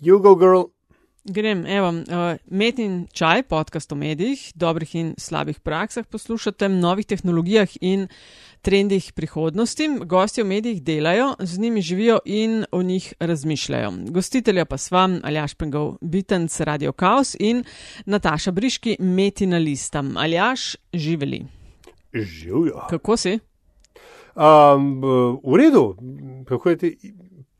[0.00, 0.62] Jugo Girl.
[1.24, 7.06] Grem, evo, uh, Met in čaj, podcast o medijih, dobrih in slabih praksah, poslušate, novih
[7.06, 8.06] tehnologijah in
[8.62, 9.88] trendih prihodnosti.
[10.06, 13.92] Gosti v medijih delajo, z njimi živijo in o njih razmišljajo.
[14.08, 17.64] Gostitelja pa sva Aljaš Pengov, Bitenc Radio Chaos in
[18.06, 20.04] Nataša Briški, Metina Lista.
[20.16, 21.44] Aljaš, živeli.
[22.14, 22.86] Živijo.
[22.90, 23.38] Kako si?
[24.34, 25.02] Um,
[25.44, 25.96] v redu,
[26.48, 27.12] kako je ti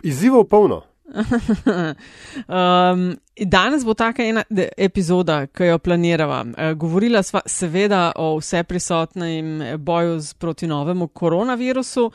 [0.03, 0.83] izzivov polno.
[2.49, 4.45] Um, danes bo taka ena
[4.77, 6.43] epizoda, ki jo planirava.
[6.45, 12.11] Uh, govorila sva seveda o vse prisotnem boju proti novemu koronavirusu.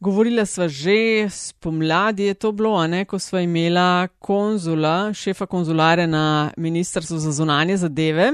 [0.00, 6.52] Govorila sva že spomladi, je to bilo, ne, ko sva imela konzula, šefa konzulare na
[6.56, 8.32] Ministrstvu za zunanje zadeve.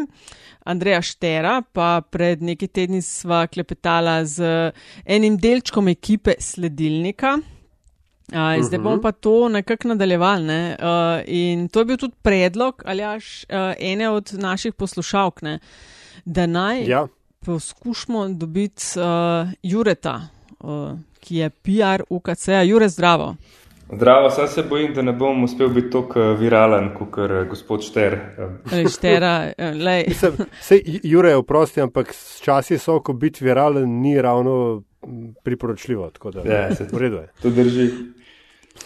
[0.65, 4.71] Andreja Štera, pa pred nekaj tedni sva klepetala z
[5.05, 7.39] enim delčkom ekipe sledilnika,
[8.33, 10.45] Uh, zdaj bomo pa to nekako nadaljevali.
[10.45, 10.77] Ne?
[10.81, 10.87] Uh,
[11.27, 15.59] in to je bil tudi predlog, ali až uh, ene od naših poslušalk, ne?
[16.25, 17.07] da naj Ja.
[17.45, 20.21] poskušamo dobiti uh, Jureta,
[20.61, 22.49] uh, ki je PR UKC.
[22.67, 23.35] Jure, zdravo.
[23.93, 28.19] Zdravo, sam se bojim, da ne bom uspel biti tako viralen, kot je gospod Šter.
[28.73, 30.05] Lej, štera, eh, lej.
[30.09, 34.83] Mislim, Sej, Jure, oprosti, ampak časi so, ko biti viralen ni ravno
[35.43, 36.11] priporočljivo.
[36.11, 37.29] tako Da, Ja, se v redu je.
[37.43, 37.91] To drži.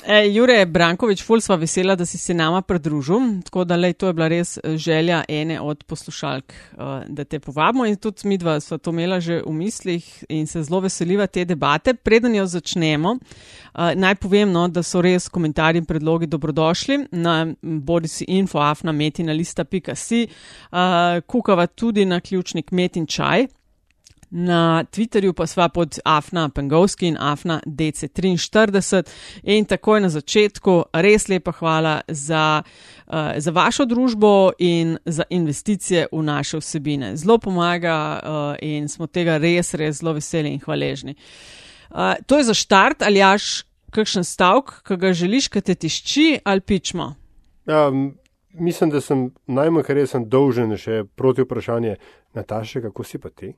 [0.09, 3.41] E, Jure Brankovič, ful sva vesela, da si se nama pridružil.
[3.45, 7.41] Tako da lej, to je bila res eh, želja ene od poslušalk, uh, da te
[7.43, 11.27] povabimo in tudi mi dva sva to imela že v mislih in se zelo veseliva
[11.27, 11.95] te debate.
[11.95, 17.41] Preden jo začnemo, uh, naj povem, no, da so res komentarji in predlogi dobrodošli na
[17.63, 20.27] bodi si info afna metina lista.si,
[21.27, 23.49] kukava tudi na ključnik metin čaj.
[24.31, 29.03] Na Twitterju pa sva pod Afna Pengovski in Afna DC43
[29.43, 36.09] in takoj na začetku res lepa hvala za, uh, za vašo družbo in za investicije
[36.13, 37.15] v naše vsebine.
[37.17, 41.15] Zelo pomaga uh, in smo tega res, res zelo veseli in hvaležni.
[41.91, 43.63] Uh, to je za štart, ali jaš
[43.95, 47.15] kakšen stavek, ki ga želiš, ki te tišči ali pičmo.
[47.67, 48.17] Um,
[48.59, 51.97] mislim, da sem najmanj, kar jaz sem dolžen, še proti vprašanje,
[52.37, 53.53] Nataša, kako si pa ti?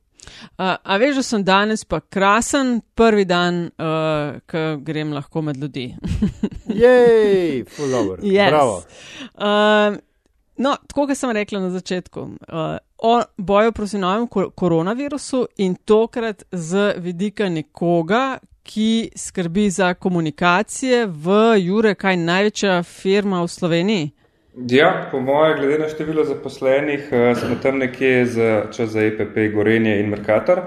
[0.59, 5.57] Uh, a veš, da sem danes pa krasen, prvi dan, uh, ko grem lahko med
[5.57, 5.95] ljudi.
[6.83, 8.23] Jej, full dobro.
[8.23, 8.51] Yes.
[8.51, 8.83] Bravo.
[9.35, 9.99] Uh,
[10.57, 15.75] no, tako kot sem rekla na začetku, uh, o boju proti novemu kor koronavirusu in
[15.75, 18.39] tokrat z vidika nekoga,
[18.69, 24.11] ki skrbi za komunikacije v Jure, kaj največja firma v Sloveniji.
[24.67, 29.55] Ja, po mojem, glede na število zaposlenih, eh, smo tam nekje za, čas za EPP,
[29.55, 30.59] Gorenje in Merkator.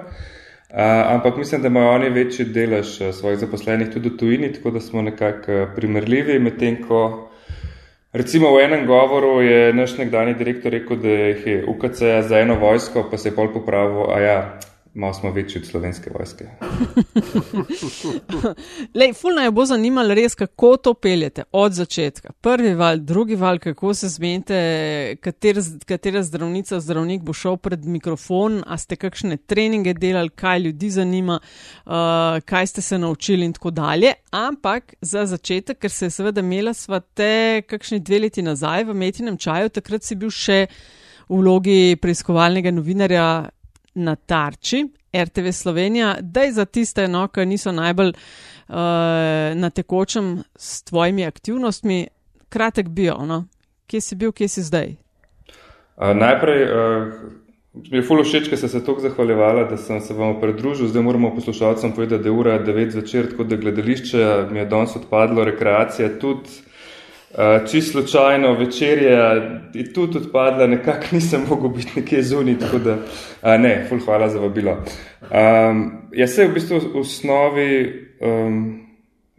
[0.72, 0.78] Uh,
[1.12, 4.80] ampak mislim, da imajo oni večji delež eh, svojih zaposlenih tudi v tujini, tako da
[4.80, 6.40] smo nekako eh, primerljivi.
[6.40, 7.30] Medtem ko
[8.14, 12.56] recimo v enem govoru je naš nekdani direktor rekel, da jih je UKC za eno
[12.56, 14.60] vojsko, pa se je pol popravil, a ja,
[14.94, 16.46] malo smo večji od slovenske vojske.
[19.00, 22.32] Lej, fulno je bo zanimalo res, kako to peljete od začetka.
[22.42, 28.62] Prvi val, drugi val, kako se zmenite, kater, katera zdravnica, zdravnik bo šel pred mikrofon,
[28.68, 31.94] a ste kakšne treninge delali, kaj ljudi zanima, uh,
[32.46, 34.14] kaj ste se naučili in tako dalje.
[34.32, 38.94] Ampak za začetek, ker se je seveda imela sva te kakšni dve leti nazaj v
[38.94, 40.66] metinem čaju, takrat si bil še
[41.30, 43.26] v vlogi preiskovalnega novinarja
[43.94, 48.76] na tarči RTV Slovenija, da je za tiste, no, ki niso najbolj uh,
[49.56, 52.08] na tekočem s tvojimi aktivnostmi,
[52.50, 53.46] kratek bio, no?
[53.88, 54.96] kje si bil, kje si zdaj.
[55.98, 57.14] Uh, najprej uh,
[57.74, 60.88] mi je fulo všeč, ker ste se tako zahvaljevala, da sem se vam pridružil.
[60.88, 64.96] Zdaj moramo poslušalcem povedati, da je ura 9 zvečer, tako da gledališče mi je danes
[64.96, 66.50] odpadlo, rekreacija tudi.
[67.32, 69.20] Uh, Čisto slučajno večerja
[69.74, 74.30] je tudi odpadla, nekako nisem mogel biti nekje zunaj, tako da uh, ne, ful hvala
[74.30, 74.72] za vabilo.
[75.22, 77.70] Um, jaz se v bistvu v osnovi
[78.20, 78.82] um,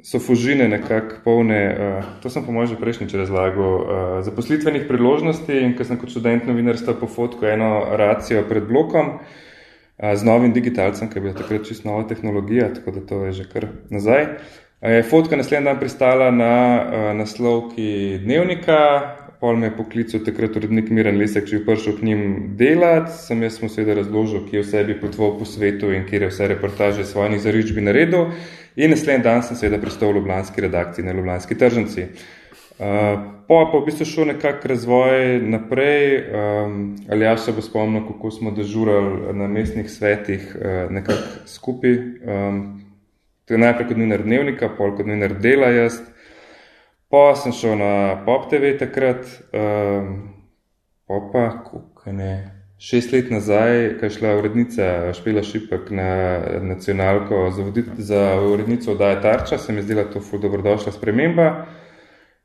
[0.03, 5.53] so fužine nekako polne, uh, to sem po mojem že prejšnjič razlagal, uh, zaposlitvenih priložnosti
[5.53, 10.57] in ker sem kot študent novinarstva po fotku eno racijo pred blokom uh, z novim
[10.57, 14.27] digitalcem, ki je bila takrat čisto nova tehnologija, tako da to je že kar nazaj.
[14.83, 18.79] Je fotka naslednji dan pristala na uh, naslovki dnevnika,
[19.41, 22.25] pol me je poklical takrat urednik Miren Lesek, če je prišel k njim
[22.59, 26.33] delati, sem jaz mu seveda razložil, kje vse bi potoval po svetu in kje je
[26.33, 28.35] vse reportaže svojih zaričbi naredil.
[28.75, 32.11] In naslednji dan sem seveda pristal v Ljubljanski redakciji na Ljubljanski tržnici.
[32.83, 38.03] Uh, po pa v bistvu šel nekak razvoj naprej, um, ali jaz se bo spomnil,
[38.11, 42.01] kako smo dežurali na mestnih svetih uh, nekako skupaj.
[42.27, 42.82] Um,
[43.53, 46.01] To je najprej kot novinar dnevnika, pol kot novinar dela jaz,
[47.13, 50.31] Pa sem šel na Pop TV takrat, um,
[51.05, 51.27] pa
[51.61, 52.31] kako ne.
[52.81, 56.07] Šest let nazaj, ko je šla urednica Špela Šipek na
[56.65, 61.67] nacionalko za, vodit, za urednico oddaje Tarča, se mi je zdela to dobrodošla sprememba.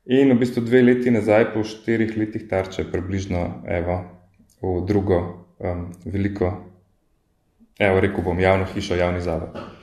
[0.04, 4.02] In v bistvu dve leti nazaj, po štirih letih Tarča, približno evo,
[4.60, 5.22] v drugo
[5.58, 6.52] um, veliko,
[7.80, 9.77] evo rekel bom, javno hišo, javni zavod.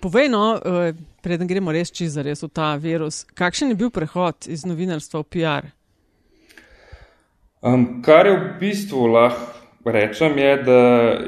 [0.00, 0.92] Povej, no, eh,
[1.22, 5.26] preden gremo res čez res v ta virus, kakšen je bil prehod iz novinarstva v
[5.32, 5.64] PR?
[7.62, 10.80] Um, kar je v bistvu lahko rečem, je, da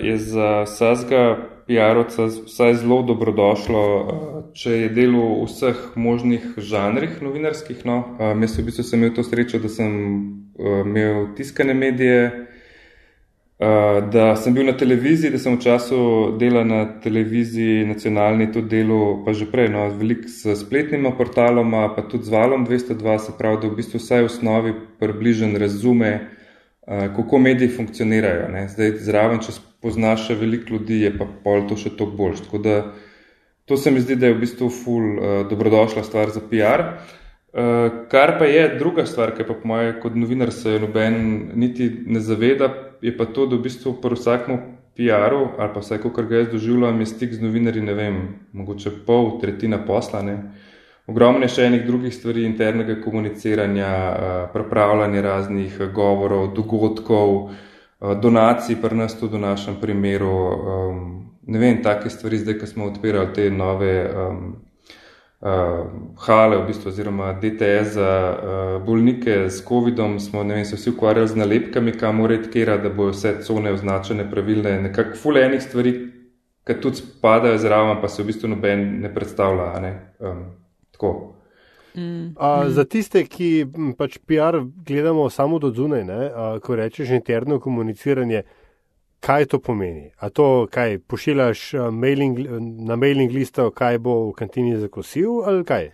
[0.03, 7.23] je za vsega PR-ovca vsaj zelo dobrodošlo, uh, če je delo v vseh možnih žanrih
[7.23, 7.87] novinarskih.
[7.87, 8.19] No.
[8.19, 9.95] Um, jaz v bistvu sem imel to srečo, da sem
[10.59, 12.51] uh, imel tiskane medije.
[13.59, 15.97] Eh, da sem bil na televiziji, da sem v času
[16.41, 22.03] dela na televiziji nacionalni tudi delal, pa že prej, no, veliko s spletnima portaloma, pa
[22.03, 27.06] tudi z valom 202, se pravi, da v bistvu vsaj v osnovi približen razume, uh,
[27.15, 28.49] kako mediji funkcionirajo.
[28.51, 28.67] Ne.
[28.73, 32.43] Zdaj zraven, če spoznaš še veliko ljudi, je pa pol to še toliko boljš.
[32.49, 32.81] Tako da
[33.71, 36.83] to se mi zdi, da je v bistvu ful uh, dobrodošla stvar za PR.
[37.55, 41.87] Uh, kar pa je druga stvar, ki pa po mojem kot novinar se noben niti
[42.11, 44.61] ne zaveda, je pa to, da v bistvu pri vsakem
[44.96, 48.17] PR-u ali pa vsaj, kar ga jaz doživljam, je stik z novinarji, ne vem,
[48.52, 50.38] mogoče pol, tretjina poslane.
[51.06, 53.91] Ogromno je še enih drugih stvari, internega komuniciranja,
[54.55, 57.35] pripravljanja raznih govorov, dogodkov,
[58.23, 60.32] donacij, pri nas tudi v našem primeru.
[61.44, 64.38] Ne vem, take stvari, zdaj, ko smo odpirali te nove uh,
[66.17, 71.29] hale, v bistvu, oziroma DTS za uh, bolnike s COVID-om, smo vem, se vsi ukvarjali
[71.29, 75.93] z nalepkami, kam mora tkera, da bojo vse cone označene pravilne, nekako fulejnih stvari,
[76.64, 79.81] ki tudi spadajo zraven, pa se v bistvu noben ne predstavlja.
[79.81, 79.93] Ne?
[80.19, 80.44] Um,
[80.96, 81.35] tako.
[81.94, 82.32] Mm.
[82.37, 83.67] A, za tiste, ki
[83.99, 86.08] pač PR gledamo samo do zunaj,
[86.64, 88.43] ko rečeš interno komuniciranje,
[89.25, 90.11] kaj to pomeni?
[90.19, 95.65] A to, kaj pošiljaš eh, mailing, na mailing listo, kaj bo v kantini zakosil ali
[95.65, 95.93] kaj?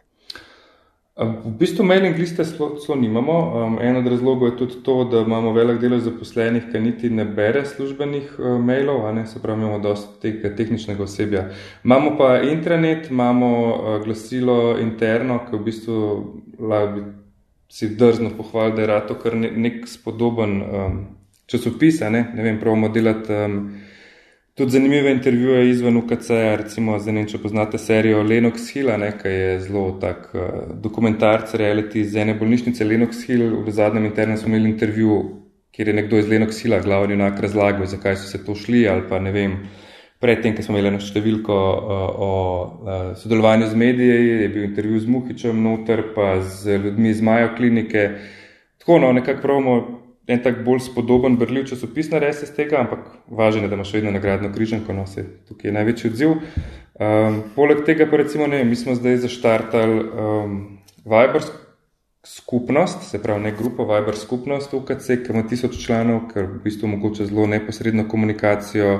[1.20, 3.34] V bistvu mailing liste zelo nimamo.
[3.64, 7.24] Um, en od razlogov je tudi to, da imamo velik del zaposlenih, ki niti ne
[7.24, 11.44] bere službenih uh, mailov, ne, se pravi, imamo dosta tega tehničnega osebja.
[11.84, 15.98] Imamo pa intranet, imamo uh, glasilo interno, ki v bistvu
[16.94, 17.04] bi
[17.68, 21.00] si drzno pohvalil, da je rato kar nek spodoben um,
[21.50, 23.56] časopise, ne, ne vem, pravimo delati um,
[24.54, 26.30] tudi zanimive intervjuje izven UKC,
[26.60, 28.92] recimo, vem, če poznate serijo Lenox Hill,
[29.22, 30.48] ki je zelo tak uh,
[30.82, 33.62] dokumentarc, reality iz ene bolnišnice Lenox Hill.
[33.66, 35.20] V zadnjem internem smo imeli intervju,
[35.74, 39.06] kjer je nekdo iz Lenox Hilla, glavni junak, razlagal, zakaj so se to šli ali
[39.08, 39.56] pa ne vem.
[40.20, 45.00] Predtem, ko smo imeli eno številko uh, o uh, sodelovanju z mediji, je bil intervju
[45.00, 48.04] z Muhičem noter, pa z ljudmi iz Majo klinike.
[48.82, 49.78] Tako, no, nekako pravimo,
[50.26, 54.10] en tak bolj spodoben, brljiv časopis naredi iz tega, ampak važno je, da imaš vedno
[54.14, 56.36] nagradno križanko, no se tukaj je največji odziv.
[57.00, 60.56] Um, poleg tega pa recimo ne, mi smo zdaj zaštartali um,
[61.04, 61.42] Viber
[62.26, 66.90] skupnost, se pravi ne grupo, Viber skupnost UKC, ki ima tisoč članov, ker v bistvu
[66.90, 68.98] omogoča zelo neposredno komunikacijo.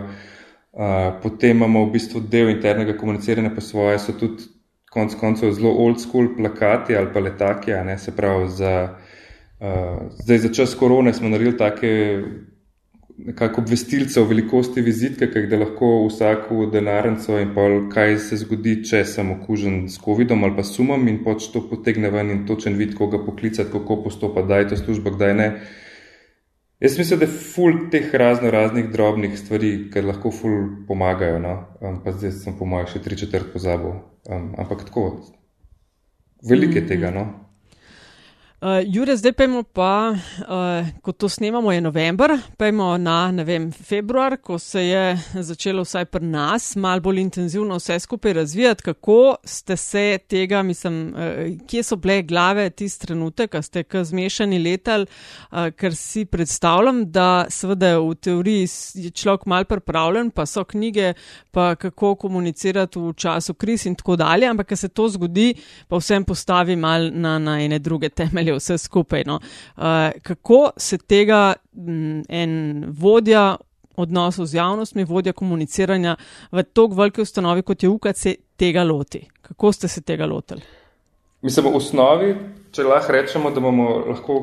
[0.73, 4.47] Uh, potem imamo v bistvu del internega komuniciranja po svoje, so tudi
[4.91, 8.97] konc koncev zelo old school plakati ali pa letaki, ne se pravi za
[10.23, 12.23] zdaj, za čas korone smo naredili take
[13.27, 18.39] nekako obvestilce o velikosti vizitke, kaj da lahko vsak v denarnico in pa kaj se
[18.41, 22.47] zgodi, če sem okužen s COVID-om ali pa sumom in pač to potegne ven in
[22.49, 25.49] točen vid, koga poklicati, kako postopa, da je to služba, kdaj ne.
[26.81, 30.57] Jaz mislim, da je ful teh razno raznih drobnih stvari, ki lahko ful
[30.89, 31.59] pomagajo, no?
[31.81, 34.01] um, pa zdaj sem po mojem še tri četrt pozabil,
[34.33, 35.11] um, ampak tako,
[36.49, 37.27] veliko je tega, no.
[38.61, 44.37] Uh, Jure, zdaj pojmo pa, uh, ko to snemamo, je november, pojmo na vem, februar,
[44.37, 48.83] ko se je začelo vsaj pri nas malo bolj intenzivno vse skupaj razvijati.
[48.83, 54.05] Kako ste se tega, mislim, uh, kje so bile glave tisti trenutek, ko ste k
[54.05, 60.45] zmešani letal, uh, ker si predstavljam, da seveda v teoriji je človek mal pripravljen, pa
[60.47, 61.15] so knjige,
[61.51, 65.55] pa kako komunicirati v času kriz in tako dalje, ampak ker se to zgodi,
[65.89, 69.25] pa vsem postavi mal na, na ene druge temelje je vse skupaj.
[69.27, 69.41] No.
[69.77, 73.57] Uh, kako se tega m, en vodja
[73.97, 76.17] odnosov z javnostmi, vodja komuniciranja
[76.53, 78.27] v tako veliki ustanovi, kot je UKC,
[78.57, 79.27] tega loti?
[79.43, 80.63] Kako ste se tega lotili?
[81.43, 82.33] Mislim, v osnovi,
[82.73, 84.41] če lahko rečemo, da bomo lahko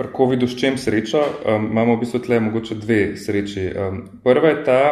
[0.00, 3.66] pri COVID-u s čem srečo, um, imamo v bistvu tle mogoče dve sreči.
[3.76, 4.82] Um, prva je ta,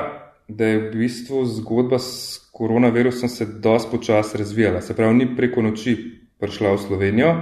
[0.49, 4.81] da je v bistvu zgodba s koronavirusom se dosti počasi razvijala.
[4.81, 5.97] Se pravi, ni preko noči
[6.41, 7.35] prišla v Slovenijo.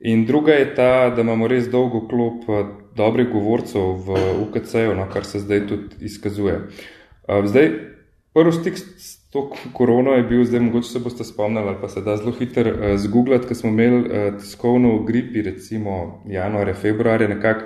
[0.00, 2.44] In druga je ta, da imamo res dolgo klop
[2.96, 6.60] dobrih govorcev v UKC-ju, no, kar se zdaj tudi izkazuje.
[7.26, 7.72] Zdaj,
[8.32, 12.16] prvi stik s to korono je bil, zdaj mogoče se boste spomnili, pa se da
[12.16, 17.64] zelo hitro uh, zgooglati, ker smo imeli uh, tiskovno gripi, recimo januarja, februarja nekako.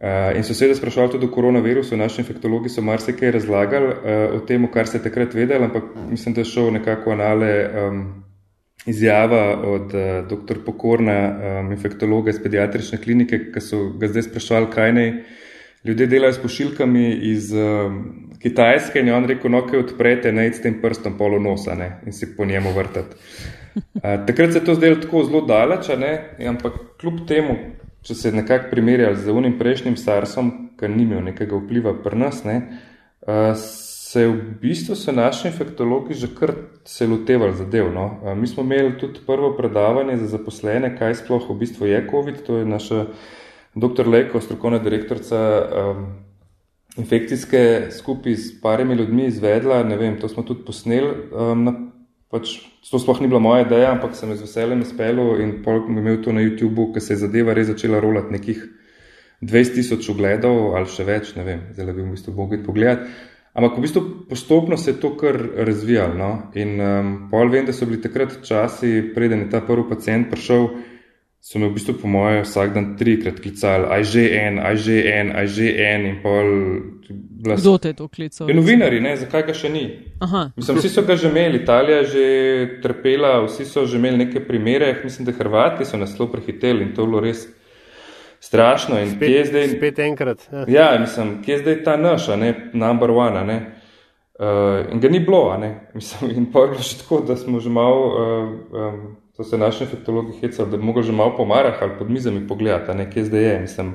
[0.00, 4.40] Uh, in so se sprašvali tudi o koronavirusu, naši infektologi so marsikaj razlagali uh, o
[4.46, 8.24] tem, kar se takrat vedeli, ampak mislim, da je šel nekako anale um,
[8.86, 10.64] izjava od uh, dr.
[10.64, 11.18] Pokorna,
[11.60, 15.12] um, infektologa iz pediatrične klinike, ki so ga zdaj sprašvali, kaj naj
[15.84, 18.00] ljudje delajo s pošiljkami iz um,
[18.40, 21.90] Kitajske in je on rekel, no, kaj odprete, ne s tem prstom polo nosa ne,
[22.06, 23.16] in si po njemu vrtati.
[23.76, 25.90] Uh, takrat se je to zdelo tako zelo daleč,
[26.48, 27.56] ampak kljub temu,
[28.02, 32.44] če se nekako primerjali z unim prejšnjim starsom, ki ni imel nekega vpliva pri nas,
[32.48, 32.56] ne,
[33.28, 33.52] uh,
[34.10, 36.50] se v bistvu so naši infektologi že kar
[36.84, 37.92] se lotevali zadev.
[37.94, 38.34] No.
[38.34, 42.56] Mi smo imeli tudi prvo predavanje za zaposlene, kaj sploh v bistvu je COVID, to
[42.58, 43.04] je naša
[43.74, 44.08] dr.
[44.08, 45.38] Leko, strokovna direktorica.
[45.38, 46.10] Um,
[46.98, 49.82] infekcijske skupaj s parimi ljudmi izvedla.
[49.82, 51.14] Vem, to smo tudi posneli.
[51.30, 51.74] Um, na,
[52.30, 52.56] pač,
[52.90, 56.42] to sploh ni bila moja ideja, ampak sem z veseljem izpeljal in imel to na
[56.42, 58.66] YouTubu, ker se je zadeva res začela rolati nekih
[59.40, 63.29] 20 tisoč ogledov ali še več, ne vem, zdaj bi v bistvu mogli pogledati.
[63.52, 66.14] Ampak v bistvu postopno se je to kar razvijalo.
[66.14, 66.30] No?
[66.54, 70.68] In um, pol vem, da so bili takrat časi, preden je ta prvi pacijent prišel
[71.40, 74.96] so me v bistvu, po mojem, vsak dan trikrat klicali, aj že en, aj že
[75.08, 76.02] en, aj že en.
[76.20, 76.48] Pol,
[77.08, 77.64] blas...
[77.64, 78.44] Kdo te je to klical?
[78.48, 79.84] Je novinari, ne, zakaj ga še ni?
[80.20, 80.50] Aha.
[80.56, 82.26] Mislim, vsi so ga že imeli, Italija je že
[82.84, 86.92] trpela, vsi so že imeli neke primere, mislim, da Hrvati so nas zelo prehiteli in
[86.94, 87.48] to bilo res.
[88.40, 89.68] Strašno in spet, kje je zdaj?
[89.68, 90.48] Spet enkrat.
[90.52, 93.58] Ja, ja mislim, kje je zdaj ta naša, ne, number one, ne.
[94.40, 95.74] Uh, in ga ni bilo, ne.
[95.94, 99.02] Mislim, in pa je bilo še tako, da smo že malo uh, um,
[99.36, 102.46] so se naši infektologi hecali, da bi mogli že malo po marah ali pod mizami
[102.48, 103.60] pogledati, nekje zdaj je.
[103.60, 103.92] Mislim.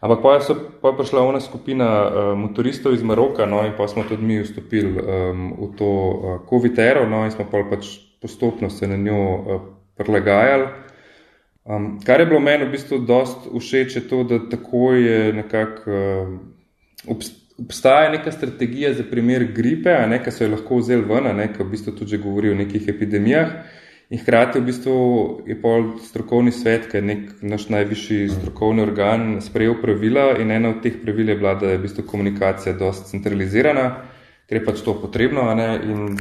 [0.00, 3.72] Ampak pa je, so, pa je prišla ona skupina uh, motoristov iz Maroka, no in
[3.78, 7.86] pa smo tudi mi vstopili um, v to uh, COVID-ero, no in smo pa pač
[8.22, 9.62] postopno se na njo uh,
[9.96, 10.66] prilagajali.
[11.66, 15.90] Um, kar je bilo meni v bistvu dost všeč, je to, da tako je nekako
[15.90, 17.16] uh,
[17.58, 21.32] obstaja neka strategija za primer gripe, a ne, ki so jo lahko vzeli ven, a
[21.34, 23.50] ne, ki v bistvu tudi že govori o nekih epidemijah.
[24.14, 24.96] In hkrati v bistvu
[25.50, 30.70] je pol strokovni svet, ki je nek naš najvišji strokovni organ, sprejel pravila in ena
[30.70, 33.88] od teh pravil je bila, da je v bistvu komunikacija dosti centralizirana,
[34.46, 35.50] ker je pač to potrebno,
[35.82, 36.14] in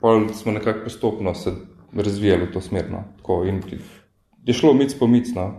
[0.00, 1.52] pol smo nekako postopno se
[1.92, 2.88] razvijali v to smer.
[2.88, 3.04] No.
[4.46, 5.28] Je šlo mic po mic.
[5.34, 5.52] No.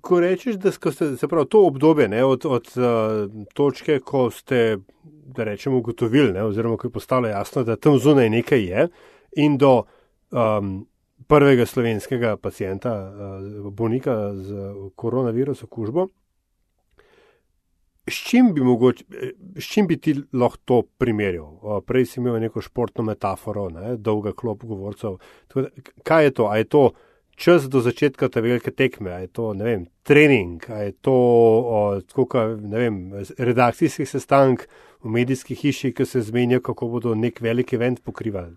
[0.00, 4.78] Ko rečeš, da ste se prav to obdobje ne, od, od uh, točke, ko ste,
[5.04, 8.86] da rečemo, ugotovili, ne, oziroma ko je postalo jasno, da tam zunaj nekaj je,
[9.36, 9.82] in do
[10.30, 10.86] um,
[11.26, 16.06] prvega slovenskega pacijenta, uh, bolnika z koronavirusom, okužbo.
[18.08, 19.04] S čim, bi mogoče,
[19.56, 21.82] s čim bi ti lahko to primerjal?
[21.84, 25.18] Prej si imel neko športno metaforo, ne, dolga klop govorcev.
[26.02, 26.46] Kaj je to?
[26.48, 26.86] A je to
[27.38, 31.14] čas do začetka te velike tekme, a je to vem, trening, a je to
[32.02, 32.98] uh, ne vem,
[33.38, 34.66] redakcijski sestank
[35.02, 38.56] v medijski hiši, ki se zmenijo, kako bodo nek velik event pokrivali?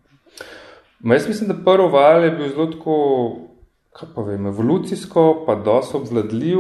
[0.99, 2.95] Ma jaz mislim, da prvi val je bil zelo tako,
[3.93, 6.59] kaj pa vem, evolucijsko, pa dosto obvladljiv.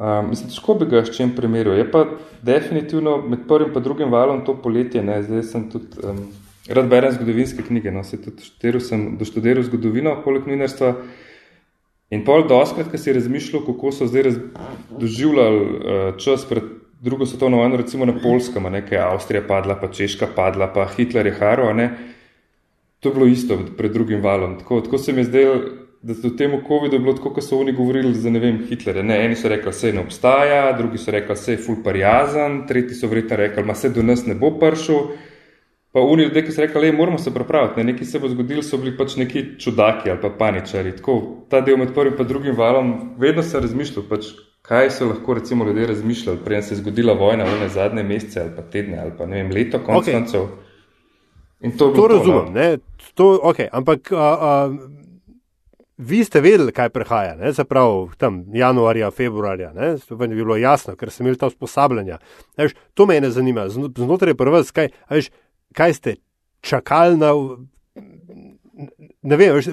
[0.00, 1.76] Um, mislim, težko bi ga s čim primerjal.
[1.76, 2.06] Je pa
[2.42, 5.02] definitivno med prvim in drugim valom to poletje.
[5.02, 5.22] Ne?
[5.22, 6.22] Zdaj sem tudi um,
[6.74, 8.04] rad berem zgodovinske knjige, no?
[8.04, 10.94] se tudi študiral sem doštudiral zgodovino poleg minarstva.
[12.10, 14.32] In pol doskrat, ko si razmišljal, kako so zdaj
[14.90, 16.64] doživljali uh, čas pred
[17.00, 21.36] drugo svetovno vojno, recimo na Polskem, nekaj Avstrija padla, pa Češka padla, pa Hitler je
[21.38, 21.90] haro, ne?
[23.00, 24.58] to je bilo isto pred drugim valom.
[24.58, 25.60] Tako, tako se mi je zdelo,
[26.02, 29.02] da v tem COVID-u bilo tako, kot so oni govorili za ne vem, Hitlere.
[29.02, 32.96] Ne, eni so rekli, se ne obstaja, drugi so rekli, se je ful parjazen, tretji
[32.96, 35.00] so verjetno rekli, da se do nas ne bo pršel.
[35.92, 38.62] Pa oni ljudje, ki so rekli, da moramo se pripraviti, ne, nekaj se bo zgodilo,
[38.62, 40.92] so bili pač neki čudaki ali pa paničari.
[40.96, 41.16] Tako,
[41.50, 44.30] ta del med prvim in drugim valom, vedno sem razmišljal, pač,
[44.62, 48.50] kaj so lahko recimo ljudje razmišljali, preden se je zgodila vojna v zadnje mesece ali
[48.56, 50.12] pa tedne ali pa ne vem, leto konc okay.
[50.12, 50.46] koncev.
[51.78, 52.78] To, to razumem, to, ne?
[53.14, 53.68] To, okay.
[53.72, 54.70] ampak a, a,
[55.98, 57.52] vi ste vedeli, kaj prihaja, ne?
[57.52, 62.18] se pravi tam januarja, februarja, ne bi bilo jasno, ker sem imel ta usposabljanja.
[62.56, 65.28] Veš, to me ne zanima, znotraj prva, kaj, veš,
[65.74, 66.14] kaj ste
[66.60, 67.32] čakali na.
[69.22, 69.70] Ne vem, veš,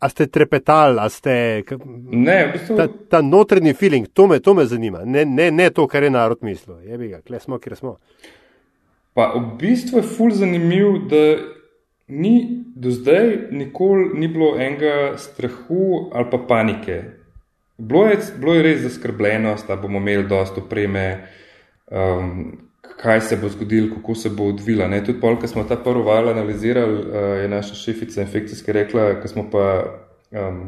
[0.00, 1.64] a ste trepetali, a ste.
[2.12, 2.76] Ne, v bistvu...
[2.76, 6.10] ta, ta notranji feeling, to me, to me zanima, ne, ne, ne to, kar je
[6.10, 6.80] narod mislil.
[6.84, 7.96] Je bi ga, kle smo, kjer smo.
[9.16, 11.22] Pa v bistvu je ful zanimiv, da
[12.08, 17.02] ni do zdaj nikoli ni bilo enega strahu ali pa panike.
[17.78, 21.28] Bilo je, bilo je res zaskrbljenost, da bomo imeli dosto opreme,
[21.90, 22.67] um,
[23.02, 24.88] kaj se bo zgodilo, kako se bo odvila.
[24.88, 25.04] Ne?
[25.04, 29.28] Tudi pol, ko smo ta prvi val analizirali, uh, je naša šefica infekcijske rekla, ko
[29.28, 29.64] smo pa
[30.30, 30.64] um,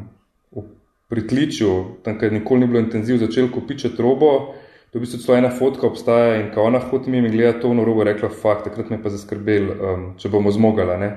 [0.55, 0.63] v
[1.11, 1.71] pritličju,
[2.05, 4.55] tam, kjer nikoli ni bilo intenziv, začeli kopičati robo,
[4.93, 7.71] to bi se celo ena fotka obstaja in ko ona hodi mi in gleda to
[7.71, 10.99] v robo, rekla, fakt, takrat me pa zaskrbel, um, če bomo zmogala.
[10.99, 11.11] Ne?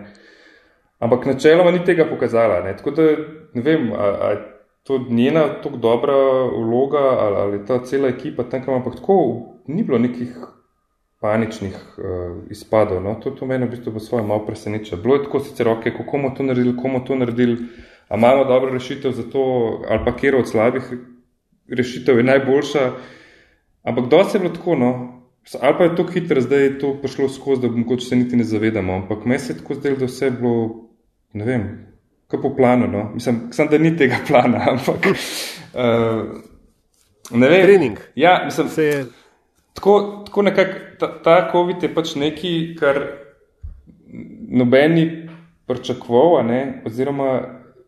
[0.99, 2.63] Ampak načeloma ni tega pokazala.
[2.63, 2.73] Ne?
[2.77, 3.07] Tako da
[3.53, 4.41] ne vem, ali je
[4.83, 6.15] to njena tako dobra
[6.57, 10.35] vloga ali, ali ta cela ekipa tam, ampak tako ni bilo nekih
[11.23, 12.03] paničnih uh,
[12.51, 12.99] izpadov.
[13.03, 13.15] No?
[13.23, 14.99] To, to meni v bistvu v svojem malo preseneča.
[14.99, 17.57] Bilo je tako sicer ok, kako bomo to naredili, komu to naredili,
[18.11, 19.43] a imamo dobro rešitev za to,
[19.87, 20.83] ali pa kjer od slabih
[21.69, 22.91] rešitev je najboljša.
[23.83, 24.91] Ampak dosti je bilo tako, no.
[25.61, 28.43] ali pa je to hitro, zdaj je to prišlo skozi, da mogoče se niti ne
[28.43, 28.93] zavedamo.
[28.93, 30.89] Ampak meni se je tako zdelo, da vse je bilo,
[31.33, 31.65] ne vem,
[32.27, 32.87] kako po planu.
[32.87, 33.09] No.
[33.13, 36.39] Mislim, sem, da ni tega plana, ampak uh,
[37.31, 37.65] ne vem.
[37.65, 37.99] Trening.
[38.15, 39.05] Ja, mislim, se je.
[39.73, 43.01] Tako, tako nekako ta, ta COVID je pač nekaj, kar
[44.49, 45.27] nobeni
[45.67, 46.45] pričakoval,
[46.85, 47.29] oziroma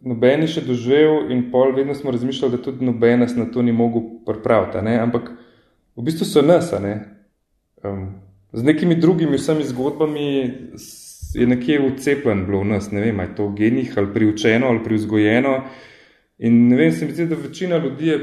[0.05, 3.73] nobeni še doživel, in pol vedno smo razmišljali, da tudi noben nas na to ni
[3.73, 4.77] mogel pripraviti.
[4.77, 5.31] Ampak
[5.95, 6.71] v bistvu so nas.
[6.81, 6.99] Ne?
[7.83, 8.21] Um,
[8.53, 10.27] z nekimi drugimi vsemi zgodbami
[11.35, 14.83] je nekje vcepljen bilo v nas, ne vem, je to v genih ali priučeno ali
[14.83, 15.55] privzgojeno.
[16.37, 18.19] In ne vem, se mi zdi, da večina ljudi je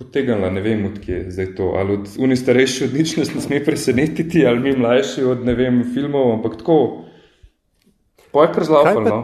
[0.00, 1.72] potegnila, ne vem, odkje je zdaj to.
[1.76, 5.54] Ali od oni starejši od nič nas ne sme presenetiti, ali mi mlajši od ne
[5.54, 6.78] vem, filmov, ampak tako.
[8.32, 9.18] Pojkar zlafalno.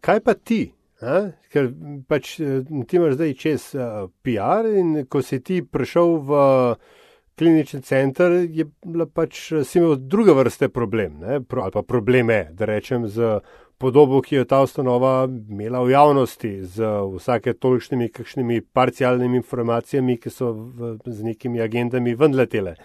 [0.00, 0.64] Kaj pa ti?
[1.02, 1.20] A?
[1.52, 1.68] Ker
[2.08, 6.38] pač eh, ti imaš zdaj čez uh, eh, PR in ko si ti prišel v
[6.38, 7.00] uh,
[7.38, 11.40] klinični center, je bila pač si imel druge vrste problem, ne?
[11.40, 13.40] ali pa probleme, da rečem, z
[13.82, 20.30] podobo, ki jo ta ustanova imela v javnosti, z vsake tolikšnimi kakšnimi parcialnimi informacijami, ki
[20.30, 22.76] so v, z nekimi agendami vendletele.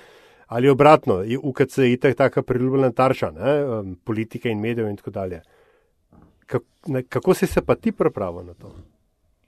[0.47, 3.55] Ali obratno, UKC je itak taka priljubljena tarča, ne?
[4.07, 5.41] politike in medijev in tako dalje.
[7.09, 8.71] Kako si se pa ti pripravil na to?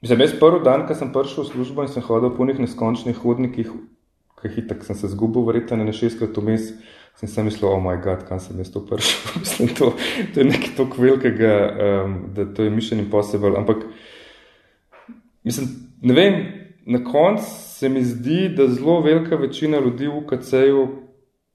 [0.02, 3.16] Že jaz prvi dan, ko sem prišel v službo in sem hodil po njih neskončnih
[3.20, 3.72] hodnikih,
[4.40, 6.70] kaj hitek sem se zgubil, verjetno ne šestkrat vmes,
[7.16, 9.32] sem si mislil, oh moj bog, kam sem jaz to prišel.
[9.42, 9.92] Mislim, to,
[10.34, 11.54] to je nekaj tako velikega,
[12.04, 13.52] um, da to je mission impossible.
[13.56, 13.84] Ampak,
[15.44, 15.68] mislim,
[16.02, 16.34] ne vem,
[16.86, 20.88] na koncu se mi zdi, da zelo velika večina ljudi v UKC-ju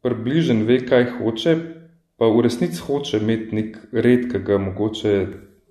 [0.01, 1.55] približen ve, kaj hoče,
[2.17, 5.27] pa v resnici hoče imeti nek red, ki ga mogoče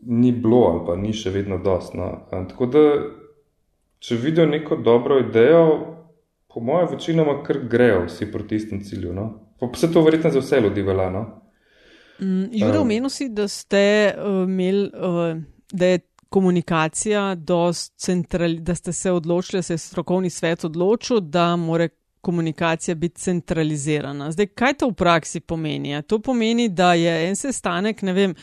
[0.06, 1.94] ni bilo ali pa ni še vedno dost.
[1.94, 2.26] No.
[2.30, 2.84] Tako da,
[3.98, 5.94] če vidijo neko dobro idejo,
[6.54, 9.14] po mojem, večinoma kar grejo vsi proti istem cilju.
[9.14, 9.43] No?
[9.60, 11.10] Vse to verjetno za vse ljudi velja.
[11.10, 11.26] No?
[12.20, 18.60] Mm, Jure, um, omenil si, da ste uh, imeli, uh, da je komunikacija dost centrali,
[18.60, 21.88] da ste se odločili, da se je strokovni svet odločil, da more
[22.20, 24.30] komunikacija biti centralizirana.
[24.32, 26.02] Zdaj, kaj to v praksi pomeni?
[26.02, 28.34] To pomeni, da je en sestanek, ne vem,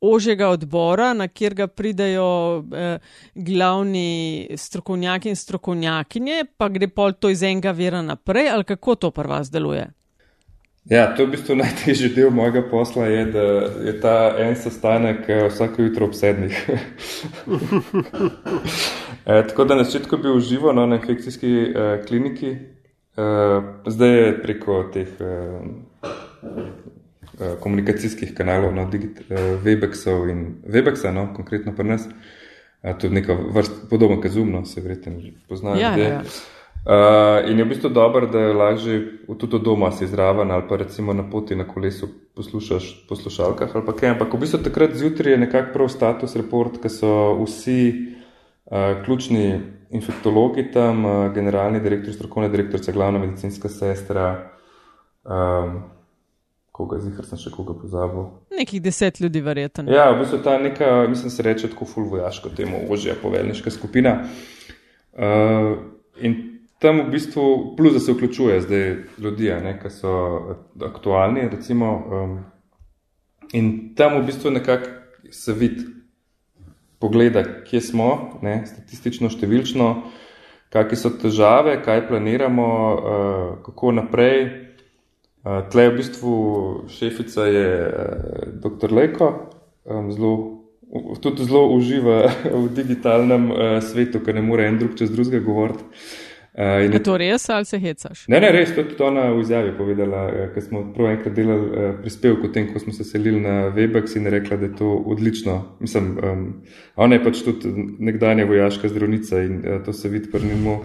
[0.00, 2.28] ožjega odbora, na kjer ga pridajo
[2.60, 2.98] eh,
[3.34, 9.10] glavni strokovnjaki in strokovnjakinje, pa gre pol to iz enega vira naprej, ali kako to
[9.10, 9.88] pri vas deluje?
[10.90, 13.44] Ja, to je v bistvu najtežji del mojega posla, je, da
[13.86, 16.58] je ta en sestanek eh, vsako jutro ob sedmih.
[19.26, 24.42] e, tako da na začetku bi užival no, na infekcijski eh, kliniki, eh, zdaj je
[24.42, 25.08] preko teh.
[25.20, 25.60] Eh,
[27.40, 32.02] Eh, komunikacijskih kanalov, no, eh, Webeksov in Webexa, no, konkretno pri nas,
[32.82, 35.12] uh, tudi neka vrsta podobna kazumno, se verjetno
[35.48, 35.80] poznajo.
[35.80, 36.22] Ja, ja.
[36.80, 40.76] Uh, in je v bistvu dobro, da je lažje tudi doma si zraven ali pa
[40.76, 44.10] recimo na poti na kolesu poslušaš poslušalkah ali pa kaj.
[44.10, 47.92] Ampak v bistvu takrat zjutraj je nekako prav status report, ker so vsi
[48.64, 54.50] uh, ključni infektologi tam, uh, generalni direktor, strokovna direktorica, glavna medicinska sestra,
[55.24, 55.82] um,
[56.72, 58.30] koga zihar sem še koga pozabil.
[58.56, 59.84] Nekih deset ljudi, verjetno.
[59.92, 64.22] Ja, v bistvu ta neka, mislim, se reče tako full vojaško temu, ožja poveljniška skupina.
[65.12, 65.76] Uh,
[66.16, 66.49] in
[66.80, 70.12] tam v bistvu, plus da se vključuje zdaj ljudi, ki so
[70.86, 72.38] aktualni, recimo, um,
[73.52, 74.88] in tam v bistvu nekako
[75.30, 75.84] se vidi,
[76.98, 78.08] pogleda, kje smo,
[78.42, 79.90] ne, statistično, številčno,
[80.72, 84.42] kakšne so težave, kaj planiramo, uh, kako naprej.
[85.40, 86.32] Tle je v bistvu
[86.92, 87.68] šefica je
[88.60, 88.92] dr.
[88.92, 89.28] Leko,
[90.12, 90.32] zelo,
[91.24, 92.28] tudi zelo uživa
[92.64, 93.48] v digitalnem
[93.80, 95.88] svetu, ker ne more en drug čez drugega govoriti.
[96.60, 98.26] Uh, je to res ali se hecaš?
[98.28, 101.32] Ne, ne, res, to je tudi ona v izjavi povedala, uh, ker smo prav enkrat
[101.32, 104.74] delali uh, prispevek o tem, ko smo se selili na Webex in rekla, da je
[104.76, 105.54] to odlično.
[105.80, 106.44] Mislim, um,
[107.00, 107.72] ona je pač tudi
[108.10, 110.76] nekdanja vojaška zdravnica in uh, to se vidi pri njemu.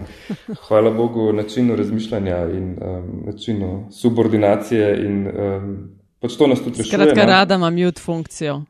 [0.68, 5.70] Hvala Bogu, načinu razmišljanja in um, načinu subordinacije in um,
[6.24, 6.94] pač to nas tudi rešuje.
[6.94, 8.62] Skratka, rada ima mute funkcijo.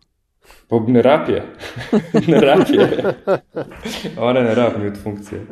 [0.69, 1.43] Pa ne rabje.
[2.35, 2.89] ne rabje.
[4.19, 5.47] ona ne rabi mute funkcije.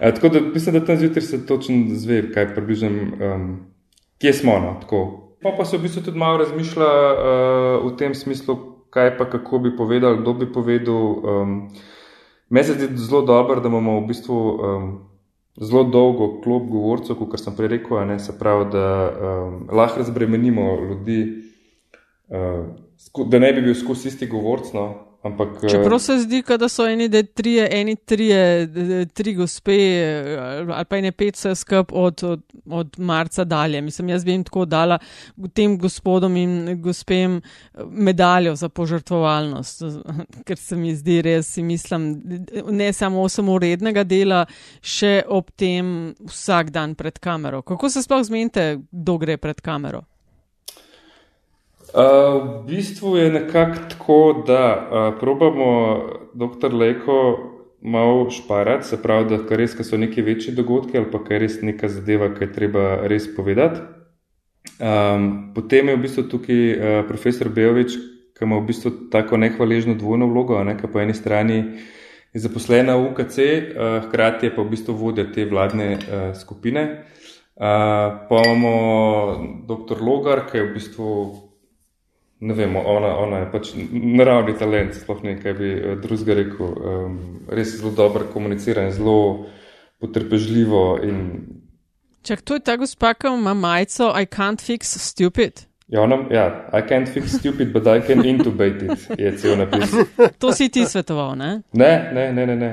[0.00, 3.66] E, tako da mislim, da tam zjutraj se točno zve, kaj približno, um,
[4.18, 4.58] kje smo.
[4.58, 4.80] No,
[5.42, 8.56] pa pa se v bistvu tudi malo razmišlja uh, v tem smislu,
[8.90, 10.96] kaj pa kako bi povedal, kdo bi povedal.
[10.96, 11.68] Um,
[12.48, 14.84] Meni se zdi zelo dobro, da imamo v bistvu um,
[15.60, 20.66] zelo dolgo klop govorcev, kot sem prej rekel, ne, se pravi, da um, lahko razbremenimo
[20.80, 21.42] ljudi,
[22.28, 24.70] uh, da ne bi bil skozi isti govorc.
[24.74, 28.68] No, Ampak, eh, Čeprav se zdi, da so eni, da trije, eni trije,
[29.14, 29.76] tri gospe
[30.72, 33.80] ali pa ene pet vse skup od, od, od marca dalje.
[33.80, 34.98] Mislim, jaz bi jim tako dala
[35.54, 37.40] tem gospodom in gospem
[37.90, 39.82] medaljo za požrtvovalnost,
[40.46, 42.22] ker se mi zdi res, mislim,
[42.70, 44.44] ne samo samorednega dela,
[44.82, 47.62] še ob tem vsak dan pred kamero.
[47.62, 50.04] Kako se sploh zmenite, kdo gre pred kamero?
[51.94, 56.02] V bistvu je nekako tako, da uh, probamo
[56.34, 56.74] dr.
[56.74, 57.38] Leko
[57.82, 61.40] malo šparati, se pravi, da kar res, ko so neki večji dogodki ali pa kar
[61.40, 63.80] res neka zadeva, ki je treba res povedati.
[64.76, 67.94] Um, potem je v bistvu tukaj uh, profesor Bejovič,
[68.36, 71.62] ki ima v bistvu tako nehvaležno dvojno vlogo, ne, ki po eni strani
[72.34, 77.06] je zaposlena v UKC, uh, hkrati je pa v bistvu vodja te vladne uh, skupine.
[77.56, 78.74] Uh, pa imamo
[79.68, 80.02] dr.
[80.02, 81.08] Logar, ki je v bistvu
[82.40, 86.66] ne vem, ona, ona je pač naravni talent, sploh ne kaj bi eh, drugega rekel.
[86.66, 89.46] Um, res je zelo dobro komunicirati, zelo
[90.00, 90.82] potrpežljivo.
[91.04, 91.22] In...
[92.26, 95.64] Čak, to je ta gospa, ki ima majico I can't fix stupid.
[95.88, 99.92] Ja, ona, ja, I can't fix stupid, but I can intubate it, je cel napis.
[100.42, 101.62] To si ti svetoval, ne?
[101.72, 102.56] Ne, ne, ne, ne.
[102.56, 102.70] ne.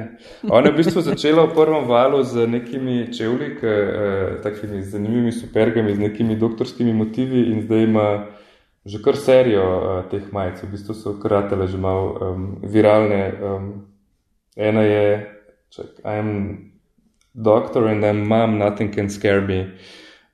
[0.49, 5.95] Ona je v bistvu začela v prvem valu z nekimi čevlji, eh, takimi zanimivimi supergami,
[5.95, 8.25] z nekimi doktorskimi motivi in zdaj ima
[8.85, 13.23] že kar serijo uh, teh majic, v bistvu so karatele že malo um, viralne.
[13.39, 13.65] Um,
[14.55, 15.07] ena je,
[15.71, 16.29] čak, I am
[17.33, 19.79] doctor and I'm mom, nothing can scare me.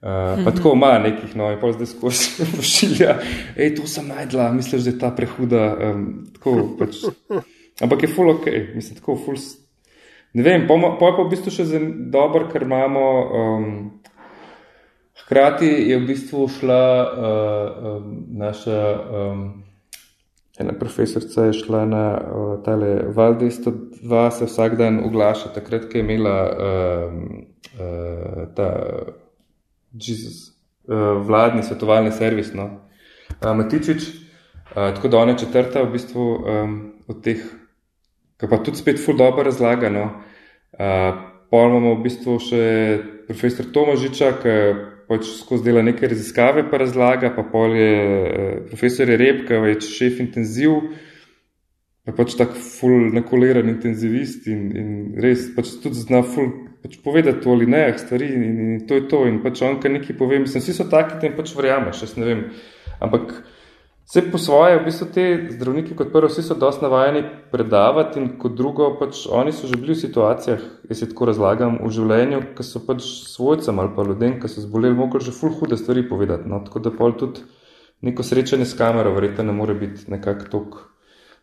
[0.02, 3.18] Uh, pa tako ima nekih, no, in pa zdaj skozi pošilja,
[3.56, 5.64] hej, to sem najdla, misliš, da je ta prehuda.
[5.76, 7.04] Um, tako, pač.
[7.84, 9.38] Ampak je full ok, mislim, tako full.
[10.34, 11.68] Ne vem, pa je pa v bistvu še
[12.14, 13.06] dobro, ker imamo.
[13.30, 13.70] Um,
[15.30, 17.18] Hkrati je v bistvu šla uh,
[17.86, 19.64] um, naša um,
[20.60, 25.98] ena profesorica, je šla na uh, tale Valde 102, se vsak dan oglaša, takrat, ko
[25.98, 27.14] je imela uh,
[27.78, 28.74] uh, ta
[29.94, 30.58] Jesus,
[30.90, 32.66] uh, vladni svetovalni servis, no,
[33.30, 37.46] uh, Matičič, uh, tako da ona je četrta v bistvu um, od teh,
[38.42, 42.64] ki pa tudi spet ful dobro razlaga, no, uh, pa imamo v bistvu še
[43.30, 44.62] profesor Tomažiča, ki
[45.10, 50.22] pač skozi dela neke raziskave, pa razlaga, pa pol je eh, profesor Repka, več šef
[50.22, 50.78] intenziv,
[52.06, 54.90] pa pač tak full nakoliran intenzivist in, in
[55.22, 59.00] res pač tudi zna full pač povedati to ali ne, stvari in, in, in to
[59.00, 59.26] je to.
[59.28, 62.16] In pač on, kar nekaj pove, mislim, vsi so taki, da jim pač verjameš, jaz
[62.20, 62.44] ne vem.
[63.04, 63.34] Ampak
[64.10, 67.20] Vse po svoje, v bistvu te zdravniki, kot prvo, vsi so dosti navajeni
[67.52, 71.78] predavati, in kot drugo, pač oni so že bili v situacijah, jaz se tako razlagam,
[71.78, 75.54] v življenju, ki so pač svojcem ali pa ljudem, ki so zboleli, mogli že ful
[75.54, 76.50] hude stvari povedati.
[76.50, 76.64] No?
[76.66, 77.46] Tako da pol tudi
[78.02, 80.82] neko srečanje s kamero, verjetno ne more biti nekako tako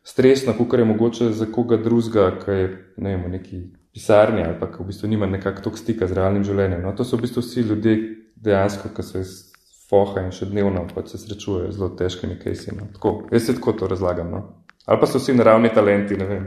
[0.02, 4.58] stresno, kot je mogoče za koga drugega, ki je ne vem, v neki pisarni ali
[4.58, 6.82] pa ki v bistvu nima nekako toliko stika z realnim življenjem.
[6.82, 6.98] No?
[6.98, 8.00] To so v bistvu vsi ljudje
[8.42, 9.54] dejansko, ki so iz
[9.90, 12.74] foha in še dnevno pač se srečujejo z zelo težkimi kajsi.
[12.76, 12.88] No.
[12.96, 14.30] Tako, jaz se tako to razlagam.
[14.30, 14.42] No.
[14.86, 16.46] Ali pa so vsi naravni talenti, ne vem.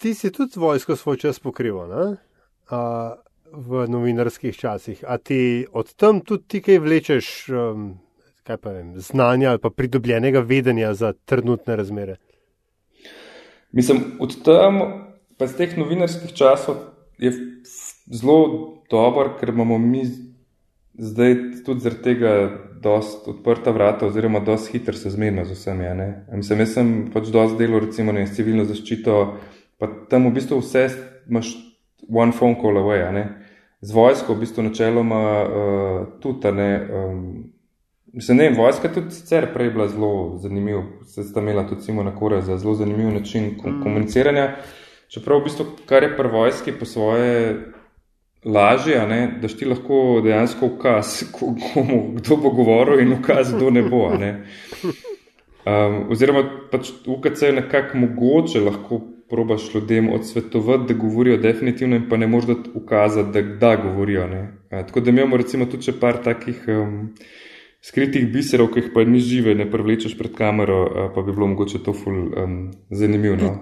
[0.00, 2.16] Ti si tudi vojsko svoj čas pokrival
[3.54, 5.04] v novinarskih časih.
[5.06, 7.86] A ti od tam tudi ti kaj vlečeš, um,
[8.42, 12.16] kaj pa vem, znanja ali pa pridobljenega vedenja za trenutne razmere?
[13.72, 14.80] Mislim, od tam,
[15.38, 16.76] pa z teh novinarskih časov
[17.18, 17.32] je
[18.10, 20.04] zelo dobro, ker imamo mi
[20.98, 21.34] zdaj
[21.66, 22.50] tudi zaradi tega
[22.82, 25.84] dosti odprta vrata, oziroma dosti hitro se zmedno z vsemi.
[26.32, 29.16] Mislim, jaz sem pač dosti delal, recimo, ne, s civilno zaščito,
[29.78, 30.88] pa tam v bistvu vse
[31.30, 31.54] imaš
[32.08, 33.24] one phone call away.
[33.80, 36.52] Z vojsko, v bistvu, načeloma uh, tudi.
[36.52, 37.26] Ne, um,
[38.12, 42.40] mislim, ne, vojska tudi sicer prej bila zelo zanimiva, se sta imela tudi Simona Kora
[42.40, 43.82] za zelo zanimiv način mm.
[43.82, 44.54] komuniciranja.
[45.08, 47.60] Čeprav, v bistvu, kar je pri vojski po svoje
[48.44, 53.82] lažje, ne, da ti lahko dejansko ukaz, komu, kdo bo govoril in ukaz, kdo ne
[53.82, 54.08] bo.
[54.20, 54.44] Ne.
[55.64, 62.08] Um, oziroma, pač UKC je nekako mogoče lahko probaš ljudem odsvetovati, da govorijo definitivno in
[62.08, 64.26] pa ne moreš ukazati, da, da govorijo.
[64.28, 64.42] Ne.
[64.70, 67.14] Tako da imamo recimo tudi par takih um,
[67.80, 71.82] skritih biserov, ki jih pa ni žive, ne prevlečeš pred kamero, pa bi bilo mogoče
[71.84, 72.58] to ful um,
[72.90, 73.36] zanimivo.
[73.40, 73.54] No.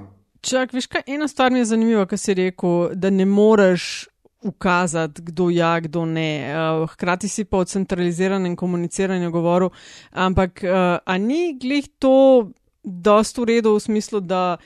[0.43, 4.09] Čak, veš kaj, ena stvar mi je zanimiva, kar si rekel, da ne moreš
[4.43, 6.55] ukazati, kdo ja, kdo ne.
[6.55, 9.71] Uh, hkrati si pa o centraliziranem komuniciranju govoril,
[10.13, 12.51] ampak uh, a ni glih to
[12.83, 14.57] dost v redu v smislu, da,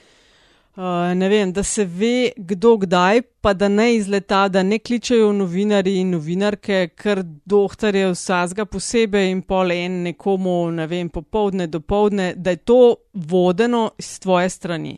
[0.77, 0.83] uh,
[1.15, 5.99] ne vem, da se ve, kdo kdaj, pa da ne izleta, da ne kličejo novinari
[6.01, 12.57] in novinarke, ker dohtarje vsazga posebej in pol en nekomu, ne vem, popovdne, dopovdne, da
[12.57, 12.81] je to
[13.13, 14.97] vodeno z tvoje strani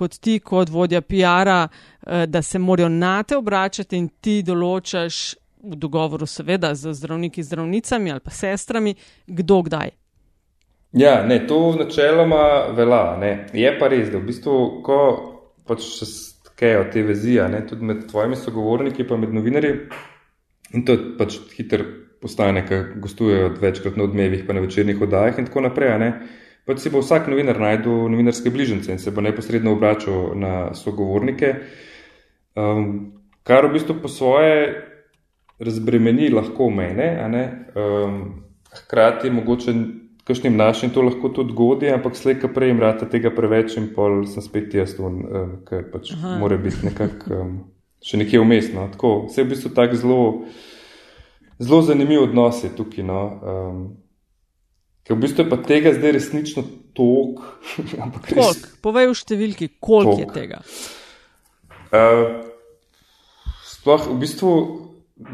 [0.00, 1.89] kot ti, kot vodja PR-a, eh,
[2.26, 5.20] da se morajo na te obračati in ti določaš
[5.60, 8.94] v dogovoru, seveda, z zdravniki, zdravnicami ali pa sestrami,
[9.26, 9.90] kdo kdaj.
[10.96, 13.16] Ja, ne, to načeloma velja.
[13.20, 13.32] Ne.
[13.54, 14.98] Je pa res, da v bistvu, ko
[15.68, 19.74] pač se skejo te vezije, tudi med tvojimi sogovorniki, pa med novinarji,
[20.74, 21.84] in to pač hiter
[22.20, 25.98] postane, ker gostujejo večkrat na odmevih, pa na večernih oddajah in tako naprej.
[26.00, 26.10] Ne
[26.70, 31.54] pač si bo vsak novinar najdel novinarske bližnjice in se bo neposredno obračal na sogovornike,
[32.54, 32.84] um,
[33.42, 34.86] kar v bistvu po svoje
[35.58, 37.10] razbremeni lahko mene,
[37.74, 38.20] um,
[38.70, 39.74] hkrati mogoče
[40.30, 43.88] kakšnim našim to lahko tudi godi, ampak slej, ki prej jim rata tega preveč in
[43.94, 45.22] pol sem spet jaz, um,
[45.66, 46.36] ker pač Aha.
[46.38, 47.56] mora biti nekako um,
[48.04, 48.86] še nekje umestno.
[48.92, 50.20] Tako, vse je v bistvu tako zelo,
[51.58, 53.04] zelo zanimiv odnos je tukaj.
[53.10, 53.82] No, um,
[55.06, 56.64] Ker v bistvu je pa tega zdaj resnično
[56.96, 57.42] tok.
[58.36, 58.62] Res...
[58.84, 60.60] Povej v številki, koliko je tega.
[61.90, 62.44] Uh,
[63.66, 64.52] sploh v bistvu,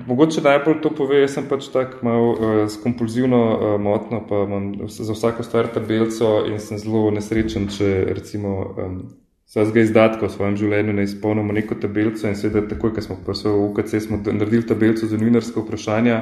[0.09, 4.47] mogoče najbolj to pove, jaz sem pač tako malo uh, s kompulzivno uh, motno, pa
[4.47, 8.59] imam za vsako stvar tabelco in sem zelo nesrečen, če recimo.
[8.77, 8.99] Um,
[9.47, 13.31] Vsega izdatka v svojem življenju ne izpolnimo neko tabelico, in seveda, takoj, ko smo pa
[13.31, 16.17] v UKC, smo naredili tabelico za novinarske vprašanja,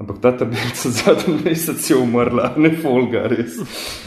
[0.00, 3.58] Ampak ta tabelica zadnji mesec je umrla, ne folga, res.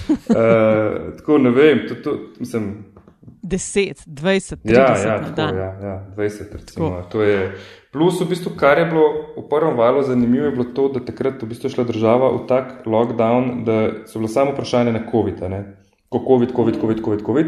[0.10, 2.74] Uh, tako ne vem, to, to, mislim.
[3.44, 7.04] 10, 20, 30 ja, ja, tako, ja, ja, 20, recimo.
[7.12, 7.52] To je
[7.92, 9.06] plus, v bistvu, kar je bilo
[9.38, 12.88] v prvem valu zanimivo, je bilo to, da takrat v bistvu šla država v tak
[12.88, 15.64] lockdown, da so bilo samo vprašanje na COVID, ne?
[16.10, 17.22] ko COVID, COVID, COVID, COVID.
[17.26, 17.48] COVID.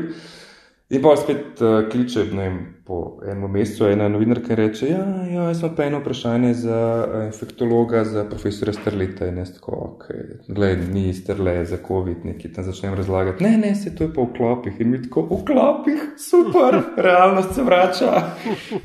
[0.90, 5.48] In pa spet uh, kliče vem, po enem mesecu ena novinarka in reče: Ja, ja
[5.48, 9.26] jaz imam pa eno vprašanje za uh, infektologa, za profesora Strlita.
[9.26, 10.06] In jaz tako, ok,
[10.48, 13.44] gledaj, ni strle za COVID, nekaj tam začnem razlagati.
[13.44, 14.78] Ne, ne, se to je pa v klopih.
[14.80, 18.22] In mi tako, v klopih, super, realnost se vrača.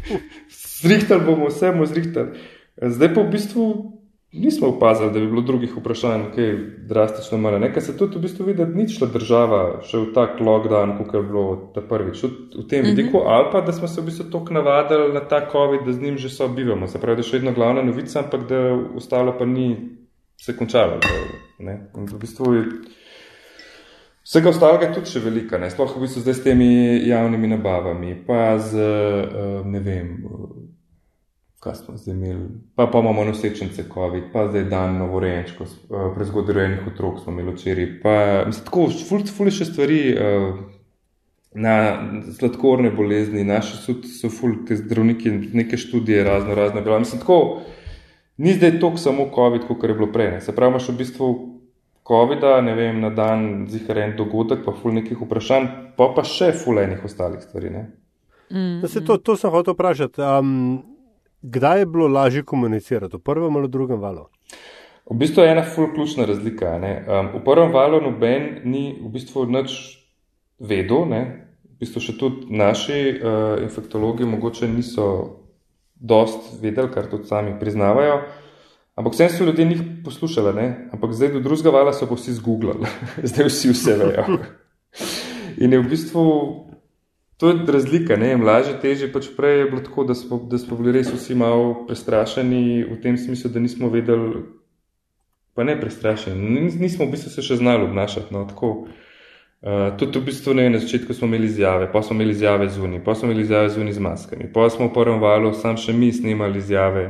[0.80, 2.32] Zrihtal bomo, vse bomo zrihtal.
[2.80, 3.66] Zdaj pa v bistvu
[4.32, 7.58] nismo opazili, da bi bilo drugih vprašanj, ki je drastično manj.
[7.58, 11.14] Nekaj se tudi v bistvu vidi, da ni šla država še v tak lockdown, kot
[11.14, 12.22] je bilo ta prvič.
[12.22, 12.30] V,
[12.62, 12.90] v tem mhm.
[12.90, 13.34] vidiku, uh -huh.
[13.34, 16.18] ali pa da smo se v bistvu tako navadili na ta COVID, da z njim
[16.18, 16.86] že sobivamo.
[16.86, 19.76] Se pravi, da je še vedno glavna novica, ampak da ostalo pa ni
[20.36, 20.98] se končalo.
[21.58, 22.64] Da, v bistvu je,
[24.30, 25.70] Vsega ostalega je tudi še velika, ne?
[25.72, 26.68] sploh v bistvu zdaj s temi
[27.08, 30.10] javnimi nabavami, pa z, eh, ne vem,
[31.60, 36.86] kaj smo zdaj imeli, pa, pa imamo nosečnice COVID, pa zdaj dan novorenčko, uh, prezgodrejenih
[36.86, 37.88] otrok smo imeli včeraj.
[38.02, 38.14] Pa
[38.46, 40.02] mislim, tako, ful, ful še stvari.
[40.16, 40.60] Uh,
[41.50, 41.98] Na
[42.38, 46.84] sladkorne bolezni, naši so, so ful, te zdravniki, neke študije, razno razne.
[46.86, 47.62] Mislim, tako,
[48.38, 50.36] ni zdaj to samo COVID, kot je bilo prej.
[50.46, 51.30] Se pravi, imaš v bistvu
[52.06, 55.66] COVID, ne vem, na dan ziharen dogodek, pa ful nekih vprašanj,
[55.98, 57.70] pa pa še ful enih ostalih stvari.
[57.70, 57.82] Mm
[58.50, 59.06] -hmm.
[59.06, 60.22] to, to sem hotel vprašati.
[60.22, 60.82] Um,
[61.42, 64.26] Kdaj je bilo lažje komunicirati, v prvem ali drugem valu?
[65.10, 66.76] V bistvu je ena fulključna razlika.
[66.76, 69.72] Um, v prvem valu noben ni v bistvu nič
[70.58, 71.22] vedel, ne?
[71.64, 75.06] v bistvu še tudi naši uh, infektologi mogoče niso
[75.96, 78.20] dost vedeli, kar tudi sami priznavajo.
[79.00, 80.66] Ampak vsem so ljudje njih poslušali, ne?
[80.92, 82.84] ampak zdaj do drugega vala so pa vsi zgooglali,
[83.32, 84.40] zdaj vsi vse vejo.
[85.64, 86.24] In je v bistvu
[87.40, 89.06] To je razlika, ne vem, lažje, teže.
[89.12, 92.98] Pač prej je bilo tako, da smo, da smo bili res vsi malo prestrašeni v
[93.00, 94.42] tem smislu, da nismo vedeli,
[95.56, 98.28] pa ne prestrašeni, nismo v bistvu se še znali obnašati.
[98.36, 98.84] No, uh,
[99.96, 103.16] tudi v bistvu ne, na začetku smo imeli izjave, pa smo imeli izjave zunaj, pa
[103.16, 106.60] smo imeli izjave zunaj z maskami, pa smo v prvem valu sam še mi snimali
[106.60, 107.08] izjave,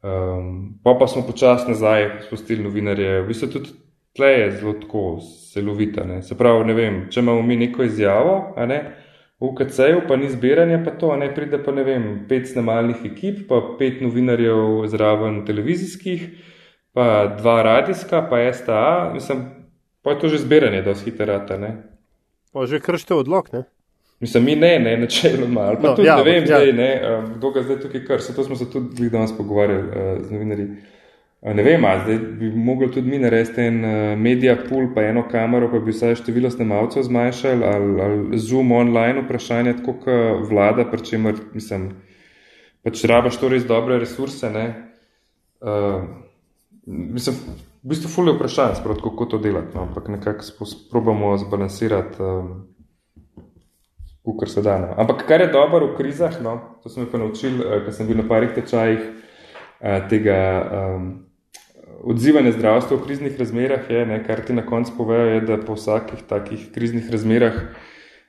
[0.00, 3.20] um, pa pa smo počasi nazaj spustili novinarje.
[3.20, 3.76] V bistvu tudi
[4.16, 5.08] tle je zelo tako,
[5.52, 6.08] celovita.
[6.24, 8.86] Se pravi, ne vem, če imamo mi neko izjavo, a ne.
[9.40, 13.42] V UKC-ju pa ni zbiranja, pa to, ne pride pa ne vem, pet snemalnih ekip,
[13.50, 16.22] pa pet novinarjev zraven televizijskih,
[16.96, 19.44] pa dva radijska, pa STA, mislim,
[20.00, 21.74] pa je to že zbiranje, da vzhiterata, ne.
[22.52, 23.66] Pa že kršte odlog, ne?
[24.24, 26.56] Mislim, mi ne, ne, načeloma, ali pa No, tudi ja, ne vem, ja.
[26.56, 30.22] zdaj, ne, um, kdo ga zdaj tukaj se to smo se tudi danes pogovarjali uh,
[30.24, 30.68] z novinarji.
[31.46, 35.68] Ne vem, zdaj bi mogli tudi mi narediti en uh, media pool, pa eno kamero,
[35.70, 41.04] pa bi vsaj število snemalcev zmanjšali, ali, ali zoom online vprašanje, tako kot vlada, pri
[41.06, 41.92] čemer, mislim,
[42.82, 44.66] pač rabaš to res dobre resurse, ne.
[45.62, 46.02] Uh,
[46.86, 47.38] mislim,
[47.82, 52.22] v bistvu fulje vprašanj, sprot, kako to delati, no, ampak nekako probamo zbalansirati.
[52.22, 52.56] Um,
[54.40, 54.78] kar se da.
[54.78, 54.88] No.
[54.98, 58.18] Ampak kar je dobro v krizah, no, to sem pa naučil, eh, ker sem bil
[58.18, 58.98] na parih tečajih
[59.80, 61.25] eh, tega um,
[62.06, 65.74] odzivanja zdravstva v kriznih razmerah, je, ne, kar ti na koncu povejo, je, da po
[65.74, 67.56] vsakih takih kriznih razmerah,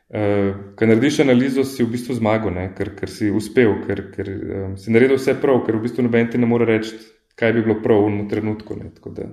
[0.10, 4.32] eh, ko narediš analizo, si v bistvu zmagal, ne, ker, ker si uspel, ker, ker
[4.34, 6.98] um, si naredil vse prav, ker v bistvu noben ti ne more reči,
[7.38, 8.80] kaj bi bilo prav v trenutku.
[8.82, 9.30] Ne, tako da.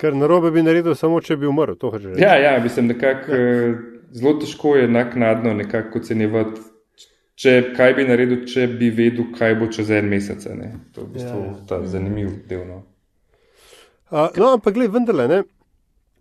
[0.00, 1.76] Ker narobe bi naredil samo, če bi umrl.
[2.18, 3.74] Ja, ja, mislim, nekako eh,
[4.16, 6.64] zelo težko je naknadno nekako ocenjevati,
[7.36, 10.48] če, kaj bi naredil, če bi vedel, kaj bo čez en mesec.
[10.56, 10.72] Ne?
[10.96, 11.60] To je v bistvu ja, ja.
[11.68, 12.64] ta zanimiv del.
[12.68, 12.80] No.
[14.12, 15.42] Uh, no, ampak gled, vendarle, ne.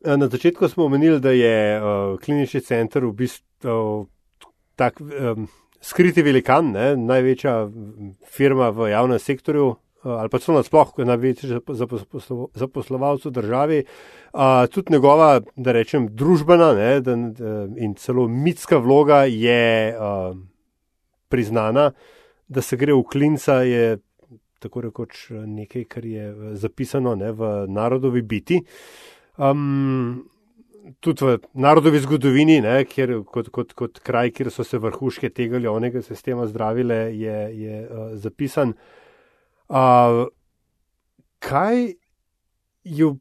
[0.07, 4.05] Na začetku smo omenili, da je uh, klinični center v bistvu uh,
[4.79, 5.49] tak um,
[5.83, 7.55] skriti velikan, ne, največja
[8.31, 13.81] firma v javnem sektorju, uh, ali pa celo nasploh, največji zap- zaposlo- zaposlovalec v državi.
[13.83, 17.17] Uh, tudi njegova, da rečem, družbena ne, da,
[17.75, 20.31] in celo mitska vloga je uh,
[21.27, 21.91] priznana,
[22.47, 23.99] da se gre v klinca, je
[24.61, 28.61] tako rekoč nekaj, kar je eh, zapisano ne, v narodovi biti.
[29.37, 30.21] Um,
[30.99, 35.61] tudi v narodovi zgodovini, ne, kjer, kot, kot, kot kraj, kjer so se vrhuške tega
[35.61, 38.75] javnega sistema zdravile, je, je uh, zapisan.
[39.69, 40.25] Uh,
[41.41, 41.93] kaj
[42.83, 43.15] jo,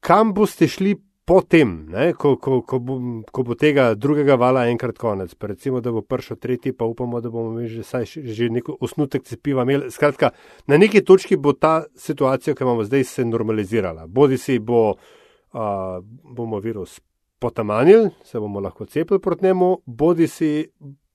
[0.00, 0.96] kam boste šli
[1.30, 2.94] potem, ne, ko, ko, ko, bo,
[3.30, 5.36] ko bo tega drugega vala enkrat konec?
[5.38, 9.22] Recimo, da bo prišel tretji, pa upamo, da bomo imeli že, saj, že neko osnutek
[9.28, 9.62] cepiva.
[9.62, 9.92] Imeli.
[9.94, 10.32] Skratka,
[10.66, 14.08] na neki točki bo ta situacija, ki imamo zdaj, se normalizirala.
[14.10, 15.60] Bodi si bo, uh,
[16.02, 16.98] bomo virus
[17.38, 20.66] potamanili, se bomo lahko cepili proti njemu, bodi si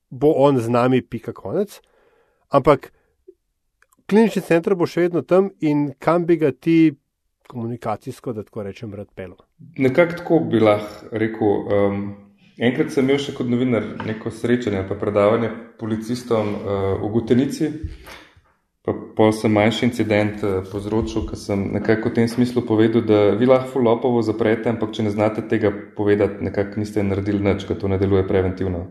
[0.08, 1.76] bo on z nami, pika konec.
[2.56, 2.88] Ampak
[4.08, 6.94] klinični center bo še vedno tam in kam bi ga ti
[7.52, 9.45] komunikacijsko, da tako rečem, rad pelo.
[9.58, 11.48] Nekako tako bi lahko rekel.
[11.48, 12.04] Um,
[12.58, 17.70] enkrat sem imel še kot novinar neko srečanje ali predavanje policistom uh, v Gutenici.
[18.86, 23.22] Pa pol sem manjši incident uh, povzročil, ker sem nekako v tem smislu povedal, da
[23.34, 27.80] vi lahko lopovo zaprete, ampak če ne znate tega povedati, nekako niste naredili nič, ker
[27.80, 28.86] to ne deluje preventivno.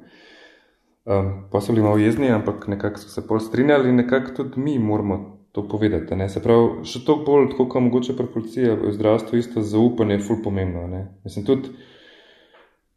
[1.05, 4.59] Um, pa so bili malo jezni, ampak nekako so se pol strinjali in nekako tudi
[4.59, 6.15] mi moramo to povedati.
[6.15, 6.27] Ne?
[6.29, 10.41] Se pravi, še to bolj, kot mogoče pri policiji, v zdravstvu isto zaupanje je ful
[10.43, 10.83] pomembno.
[10.91, 11.05] Ne?
[11.23, 11.71] Mislim tudi,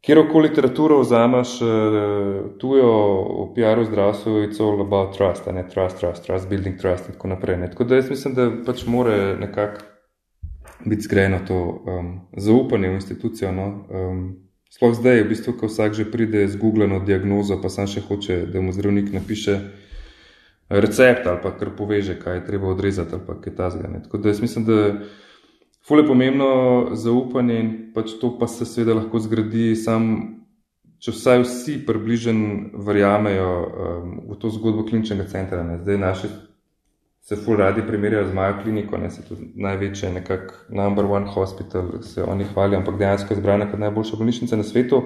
[0.03, 2.01] kjerkoli literaturo vzameš, eh,
[2.59, 2.91] tujo
[3.43, 7.31] o PR-u zdravstvu, it's all about trust, ne trust, trust, trust, building trust in tako
[7.31, 7.57] naprej.
[7.63, 7.71] Ne?
[7.71, 9.87] Tako da jaz mislim, da pač more nekako
[10.85, 13.51] biti zgrajeno to um, zaupanje v institucijo.
[13.51, 13.85] No?
[13.89, 14.23] Um,
[14.69, 18.45] sploh zdaj, v bistvu, ko vsak že pride z googleno diagnozo, pa sam še hoče,
[18.51, 19.59] da mu zdravnik napiše
[20.69, 23.87] recept ali pa kar poveže, kaj je treba odrezati ali kaj tasga.
[23.87, 24.03] ne.
[24.03, 24.93] Tako da jaz mislim, da
[25.87, 30.05] ful je pomembno zaupanje in pač to pa se seveda lahko zgradi sam,
[30.99, 35.63] če vsaj vsi približen verjamejo um, v to zgodbo kliničnega centra.
[35.63, 35.79] Ne.
[35.79, 36.29] Zdaj naši
[37.21, 42.01] se ful radi primerjajo z Majo kliniko, ne se tudi največje, nekako number one hospital,
[42.01, 45.03] se oni hvalijo, ampak dejansko je zbrana kot najboljša bolnišnica na svetu.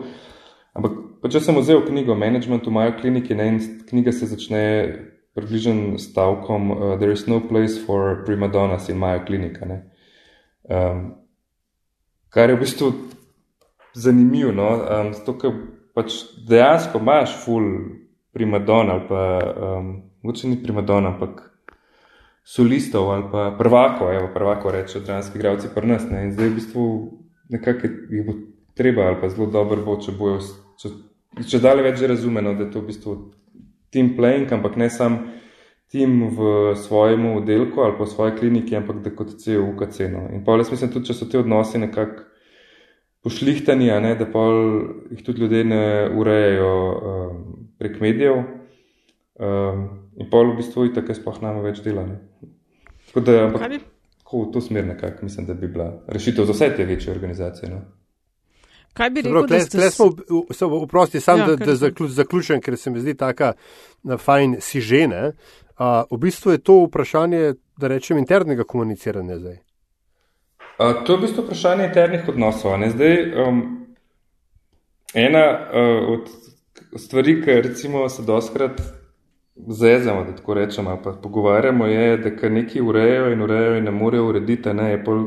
[0.74, 4.64] Ampak pa če sem vzel knjigo Management v Majo kliniki, ne, knjiga se začne
[5.34, 9.66] približen stavkom uh, There is no place for primadonnas in Majo klinika.
[10.64, 11.16] Um,
[12.30, 12.92] kar je v bistvu
[13.94, 14.70] zanimivo, no?
[14.74, 15.58] um, zato ker
[15.94, 17.68] pač dejansko imaš full
[18.34, 19.24] primadon ali pa,
[19.78, 19.90] um,
[20.24, 21.44] mogoče ni primadon, ampak
[22.44, 26.10] solistov ali pa prvako, evo, prvako reče, dranski gravci pri nas.
[26.12, 26.26] Ne?
[26.26, 26.88] In zdaj v bistvu
[27.50, 28.34] nekako jih bo
[28.74, 30.40] treba ali pa zelo dobro bo, če bojo,
[30.82, 30.90] če,
[31.50, 33.16] če dalje več razumeno, da je to v bistvu
[33.94, 35.20] team playing, ampak ne sam
[35.94, 40.10] tim v svojem oddelku ali pa v svoji kliniki, ampak da kot cel UKC.
[40.10, 40.26] No.
[40.34, 42.26] In pa jaz mislim tudi, če so ti odnosi nekako
[43.24, 44.42] pošlihtani, ne, da pa
[45.14, 45.86] jih tudi ljudje ne
[46.18, 47.44] urejajo um,
[47.80, 48.42] prek medijev.
[49.38, 49.86] Um,
[50.18, 52.04] in pa v bistvu je tako, sploh nama več dela.
[52.10, 52.20] Ne.
[53.08, 53.78] Tako da, ampak,
[54.24, 57.70] tako v to smer nekako mislim, da bi bila rešitev za vse te večje organizacije.
[57.70, 57.84] No.
[58.94, 62.92] Kaj bi rekel, da ste se vprosti, sam ja, da, da zaključ, zaključen, ker se
[62.92, 63.54] mi zdi taka
[64.18, 65.32] fajn si žene.
[65.80, 69.58] Uh, v bistvu je to vprašanje, da rečem, internega komuniciranja zdaj.
[70.80, 72.78] Uh, to je v bistvu vprašanje internih odnosov.
[72.94, 73.64] Zdaj, um,
[75.14, 76.30] ena uh, od
[77.02, 78.82] stvari, ki recimo se doskrat
[79.56, 83.92] zezamo, da tako rečemo, pa pogovarjamo, je, da kar neki urejajo in urejajo in ne
[83.92, 85.24] morejo urediti, ne, je pol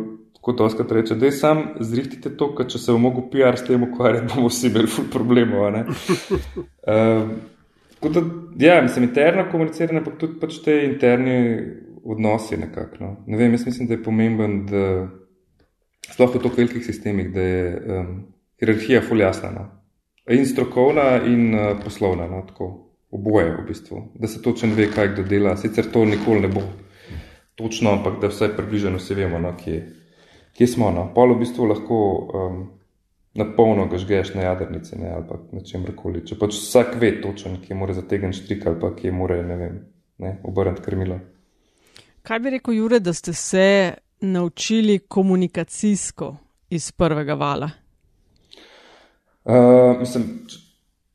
[0.47, 3.67] kot oskrat reče, da je sam zrihtite to, ker če se bomo mogli PR s
[3.67, 5.75] tem ukvarjati, bomo vsi imeli ful problemov.
[5.75, 7.33] uh,
[8.15, 8.23] da,
[8.63, 11.41] ja, mislim, interno komuniciranje, pa tudi pač te interni
[12.07, 13.01] odnosi nekako.
[13.01, 13.11] No.
[13.27, 14.85] Ne vem, jaz mislim, da je pomemben, da
[16.13, 18.15] sploh v toliko velikih sistemih, da je um,
[18.63, 19.51] hierarhija ful jasna.
[19.51, 19.67] No.
[20.31, 22.71] In strokovna, in uh, poslovna, no, tako
[23.11, 24.07] oboje v bistvu.
[24.15, 25.59] Da se točno ve, kaj kdo dela.
[25.59, 26.63] Sicer to nikoli ne bo
[27.59, 29.96] točno, ampak da vse približeno vsi vemo, no, kje je
[30.57, 30.91] kje smo.
[30.91, 31.09] No?
[31.15, 31.99] Pol v bistvu lahko
[32.35, 32.59] um,
[33.37, 35.11] na polno ga žgeš na jadrnici ne?
[35.13, 36.25] ali na čem koli.
[36.27, 39.81] Če pač vsak ve točen, kje mora zategniti štrik ali pa kje mora, ne vem,
[40.19, 40.37] ne?
[40.45, 41.21] obrniti krmilo.
[42.27, 43.67] Kaj bi rekel, Jure, da ste se
[44.21, 46.37] naučili komunikacijsko
[46.71, 47.71] iz prvega vala?
[49.45, 50.25] Uh, mislim,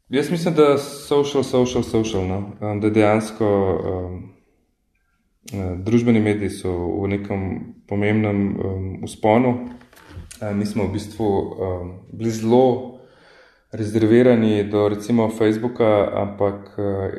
[0.09, 2.37] jaz mislim, da social, social, social, no?
[2.61, 4.30] um, da dejansko um,
[5.85, 6.71] družbeni mediji so
[7.01, 7.41] v nekem
[7.89, 9.73] pomembnem um, usponu.
[10.41, 12.97] Eh, mi smo v bistvu um, bili zelo
[13.71, 17.13] rezervirani do recimo Facebooka, ampak uh,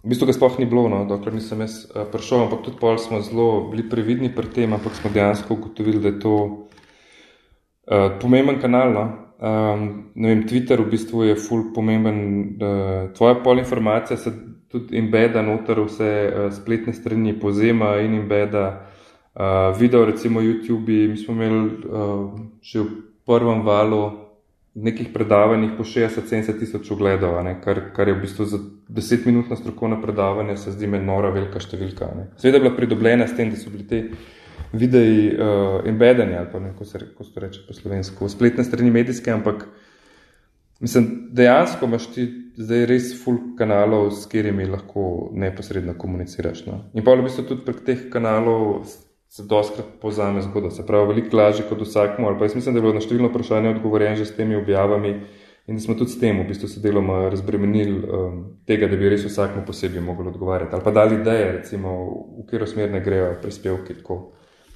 [0.00, 2.96] v bistvu ga sploh ni bilo, no, dokler nisem jaz uh, prišel, ampak tudi pol
[2.98, 8.60] smo zelo bili previdni pri tem, ampak smo dejansko ugotovili, da je to uh, pomemben
[8.60, 8.88] kanal.
[8.92, 9.04] No.
[9.40, 12.18] Um, vem, Twitter v bistvu je ful pomemben,
[12.56, 14.32] uh, tvoja pol informacija se
[14.70, 18.86] tudi embeda noter vse uh, spletne strani pozema in embeda.
[19.34, 22.90] Uh, video, recimo YouTube, mi smo imeli uh, že v
[23.26, 24.30] prvem valu
[24.74, 28.58] nekih predavanj po 60-70 tisoč ogledov, kar, kar je v bistvu za
[28.88, 32.10] 10 minut na strokovno predavanje, se zdi meni nora velika številka.
[32.38, 34.02] Sveda je bila pridobljena s tem, da so bili te
[34.72, 38.90] videi uh, embedeni ali pa ne, ko se, ko se reče po slovensko, spletne strani
[38.94, 39.66] medijske, ampak
[40.80, 46.64] Mislim, dejansko imaš ti zdaj res full kanalov, s katerimi lahko neposredno komuniciraš.
[46.66, 46.80] No?
[46.94, 48.84] In pa v bistvu tudi prek teh kanalov
[49.30, 50.70] se doskrat pozame zgodba.
[50.74, 52.26] Se pravi, veliko lažje kot vsakmu.
[52.26, 55.14] Ali pa jaz mislim, da je bilo na številno vprašanje odgovorjeno že s temi objavami
[55.70, 59.10] in da smo tudi s tem v bistvu se deloma razbremenili um, tega, da bi
[59.12, 60.74] res vsakmu posebej mogli odgovarjati.
[60.74, 61.92] Ali pa dali ideje, recimo,
[62.40, 64.00] v katero smer ne grejo prispevki.
[64.00, 64.16] Tako.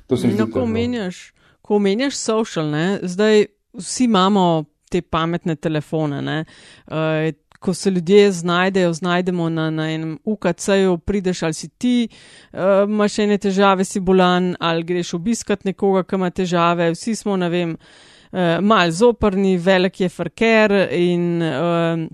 [0.06, 0.52] To se mi no, zdi.
[0.52, 1.24] Ko omenjaš,
[1.62, 3.00] ko omenjaš social, ne?
[3.02, 6.44] zdaj vsi imamo te pametne telefone.
[6.86, 7.32] Uh,
[7.64, 12.08] ko se ljudje znajdejo, znajdemo na, na enem UKC-ju, prideš ali si ti,
[12.52, 12.58] uh,
[12.88, 16.90] imaš ene težave, si bolan ali greš obiskat nekoga, ki ima težave.
[16.92, 21.24] Vsi smo, ne vem, uh, mal zoprni, velik je frker in.
[21.42, 22.04] Uh,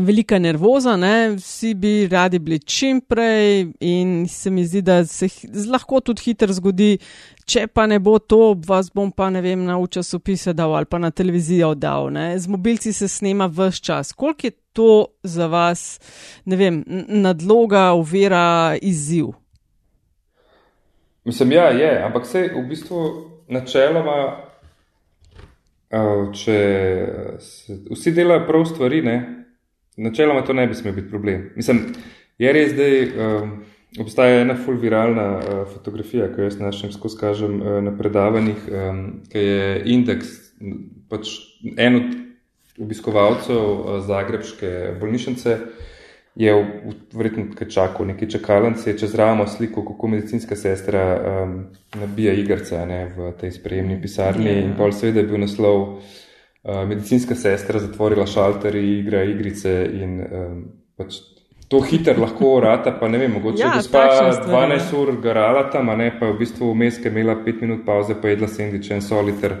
[0.00, 1.36] velika nervoza, ne?
[1.36, 5.28] vsi bi radi bili čim prej, in se mi zdi, da se
[5.70, 6.98] lahko tudi hitro zgodi,
[7.44, 10.98] če pa ne bo to, vas bom pa ne vem, na časopise dal ali pa
[10.98, 12.10] na televizijo dal.
[12.12, 12.38] Ne?
[12.38, 14.12] Z mobilci se snema vse čas.
[14.12, 16.00] Koliko je to za vas,
[16.44, 19.32] ne vem, nadloga, uvira, izziv?
[21.24, 23.02] Mislim, ja, je, ampak se v bistvu
[23.48, 24.46] načeloma.
[26.38, 26.56] Če
[27.90, 29.16] vsi delajo prav stvari, ne,
[29.96, 31.50] načeloma to ne bi smel biti problem.
[31.56, 31.80] Mislim,
[32.38, 32.86] je res, da
[33.26, 33.52] um,
[34.00, 39.04] obstaja ena fulviralna uh, fotografija, ki jo jaz našem skozi kažem uh, na predavanjih, um,
[39.32, 40.32] ki je indeks,
[41.10, 41.36] pač
[41.76, 42.10] en od
[42.86, 45.58] obiskovalcev uh, Zagrebške bolnišnice.
[46.40, 46.52] Je
[47.12, 51.56] verjetno nekaj čakal, nekaj čakalnice, čez ramo sliko, kako medicinska sestra um,
[51.98, 52.78] nabija igrice
[53.16, 54.46] v tej sprejemni pisarni.
[54.46, 54.62] Yeah.
[54.64, 56.20] In pol seveda je bil naslov uh,
[56.64, 60.64] medicinska sestra zatvorila šalter, igra igrice in um,
[60.96, 61.22] pač
[61.70, 64.08] to hiter lahko rata, pa ne vem, mogoče ja, gospa
[64.42, 67.84] 12 ur garala tam, a ne pa v bistvu vmes, ki je imela 5 minut
[67.86, 69.54] pauze, pa jedla sendviče in soliter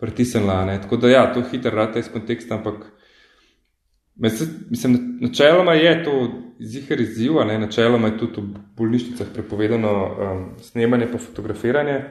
[0.00, 0.58] pritisnila.
[0.82, 2.84] Tako da ja, to hiter rata iz konteksta, ampak
[4.20, 6.18] mislim, načeloma je to
[6.60, 12.02] zihar izziv, načeloma je tudi v bolnišnicah prepovedano um, snemanje pa fotografiranje.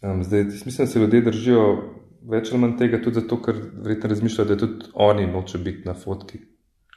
[0.00, 1.64] Um, zdaj, mislim, da se ljudje držijo
[2.28, 5.94] več ali manj tega tudi zato, ker verjetno razmišljajo, da tudi oni noče biti na
[5.96, 6.40] fotki,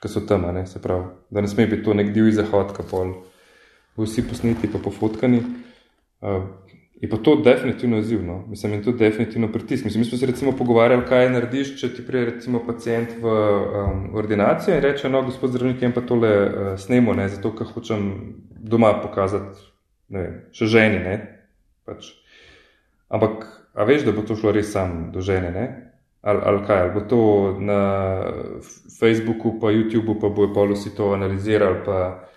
[0.01, 0.65] ki so tam, ne?
[0.67, 3.15] se pravi, da ne sme biti to nek divji zahod, ki pol
[3.99, 5.43] vsi posneti pa pofotkani.
[6.21, 6.43] Uh,
[7.01, 9.85] je pa to definitivno izzivno, mislim, in to definitivno pritisk.
[9.85, 14.03] Mislim, mi smo se recimo pogovarjali, kaj narediš, če ti prije recimo pacijent v um,
[14.15, 18.11] ordinacijo in reče, no, gospod zdravnik, jem pa tole uh, snemo, ne, zato, ker hočem
[18.53, 19.65] doma pokazati,
[20.13, 21.15] ne vem, še ženi, ne,
[21.89, 22.11] pač.
[23.09, 25.91] Ampak A veš, da bo to šlo res sam do žene, ne?
[26.21, 27.81] ali, ali kaj, ali bo to na
[28.99, 31.79] Facebooku, pa YouTubu, pa bojo pa vsi to analizirali.
[31.85, 32.27] Pa...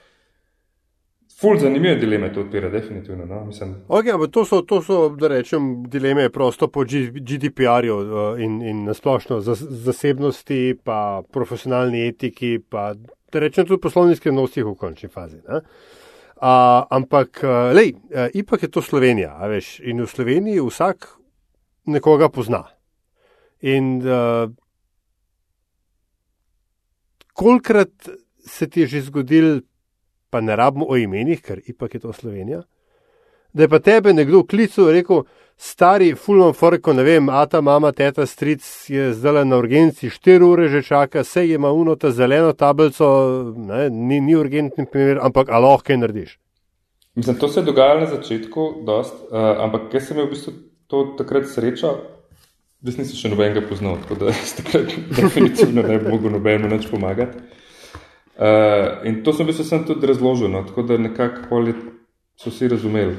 [1.40, 3.26] Ful zanimive dileme to odpira, definitivno.
[3.26, 3.50] No?
[3.88, 9.40] Okay, to, so, to so, da rečem, dileme prosto po GDPR-ju uh, in, in nasplošno
[9.40, 12.94] zasebnosti, pa profesionalni etiki, pa
[13.32, 15.42] da rečem tudi poslovni skrivnosti v končni fazi.
[15.44, 15.60] Uh,
[16.90, 21.08] ampak, uh, lej, uh, ipak je to Slovenija, veš, in v Sloveniji vsak
[21.86, 22.64] nekoga pozna.
[23.60, 24.50] In uh,
[27.32, 28.08] kolikrat
[28.46, 29.60] se ti je že zgodil,
[30.30, 32.62] pa ne rabimo o imenih, ker ipak je to Slovenija,
[33.52, 35.22] da je pa tebe nekdo klical in rekel,
[35.56, 40.68] stari, fulman forko, ne vem, ata, mama, teta, stric je zdaj na urgenci, štiri ure
[40.68, 43.06] že čaka, se ima uno ta zeleno tablico,
[43.56, 46.38] ne, ni, ni urgentni primer, ampak a lahko kaj narediš.
[47.14, 50.52] Mislim, to se je dogajalo na začetku, dost, uh, ampak jaz sem imel v bistvu
[50.94, 51.96] to takrat srečo,
[52.84, 57.40] Jaz nisem še nobenega poznal, tako da takrat definitivno ne bi mogel nobeno več pomagati.
[58.34, 61.62] Uh, in to sem bil sem tudi razložil, no, tako da nekako
[62.36, 63.14] so vsi razumeli,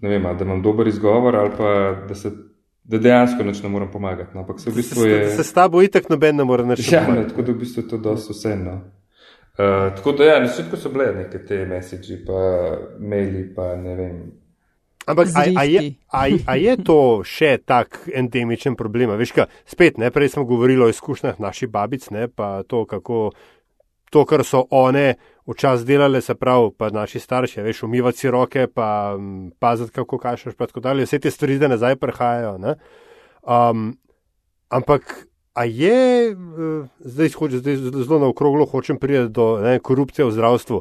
[0.00, 1.72] vem, da imam dober izgovor ali pa
[2.08, 2.30] da, se,
[2.84, 4.36] da dejansko neč ne morem pomagati.
[4.38, 7.02] No, se, v bistvu je, se, se s tabo itek noben ne more več ja.
[7.02, 8.78] Ja, tako da v bistvu je to dosto vseeno.
[9.58, 12.46] Uh, tako da ja, na svetu so bile neke te message, pa
[13.02, 14.22] maili, pa ne vem.
[15.06, 19.16] Ampak a je, a, a je to še tak endemičen problem?
[19.18, 23.32] Veš, kaj, spet, ne, prej smo govorili o izkušnjah naših babic, ne, pa to, kako
[24.12, 25.14] to, kar so one
[25.48, 29.16] včasih delale, se pravi, pa naši starši, veš, umivati si roke, pa
[29.58, 31.08] paziti, kako kašaš, pa tako dalje.
[31.08, 32.56] Vse te stvari zdaj nazaj prihajajo.
[33.42, 33.92] Um,
[34.68, 35.26] ampak.
[35.52, 37.28] A je, uh, zdaj,
[37.60, 40.78] zdaj zelo na okroglo, hočem priti do ne, korupcije v zdravstvu.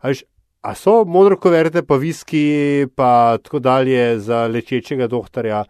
[0.00, 0.22] Veš,
[0.64, 5.64] A so modro koverte, pa viski, pa tako dalje za lečečega doktorja,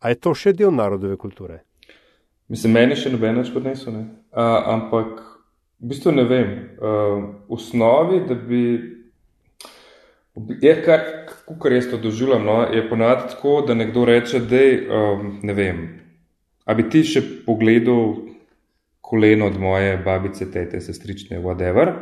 [0.00, 1.60] a je to še del narodove kulture?
[2.50, 4.40] Mislim, meni še noben več podnesel, uh,
[4.72, 5.20] ampak
[5.78, 6.50] v bistvu ne vem.
[6.82, 8.64] Uh, v osnovi, da bi.
[10.64, 11.04] Je kar,
[11.46, 14.64] kar jaz to doživljam, no, je ponavadi tako, da nekdo reče, da
[14.98, 15.84] um, ne vem.
[16.66, 18.16] A bi ti še pogledal
[18.98, 21.94] koleno od moje babice, tete, sestrične, whatever.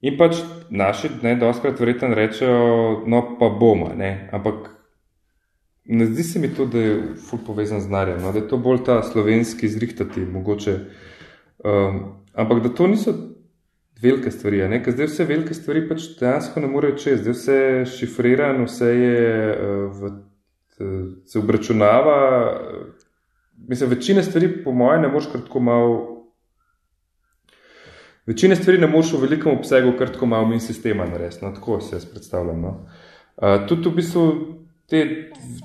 [0.00, 0.38] In pač
[0.72, 4.70] naši, ne, doskrat verjetno rečejo, no pa bomo, ne, ampak
[5.84, 6.94] ne zdi se mi to, da je
[7.28, 10.76] ful povezan z narjem, no, da je to bolj ta slovenski zrihtati, mogoče,
[11.64, 12.00] um,
[12.32, 13.12] ampak da to niso
[14.00, 17.58] velike stvari, ne, ker zdaj vse velike stvari pač dejansko ne morejo čez, zdaj vse
[17.58, 20.12] je šifrirano, vse je uh, v,
[21.28, 22.16] se obračunava,
[23.68, 26.09] mislim, večine stvari po moje ne moreš kratko malo
[28.30, 31.42] Večine stvari ne moreš v velikem obsegu, kar tako malo min sistema narediti.
[31.44, 32.60] No, tako se jaz predstavljam.
[32.62, 32.70] No.
[33.36, 34.24] Uh, tudi v bistvu
[34.86, 35.00] te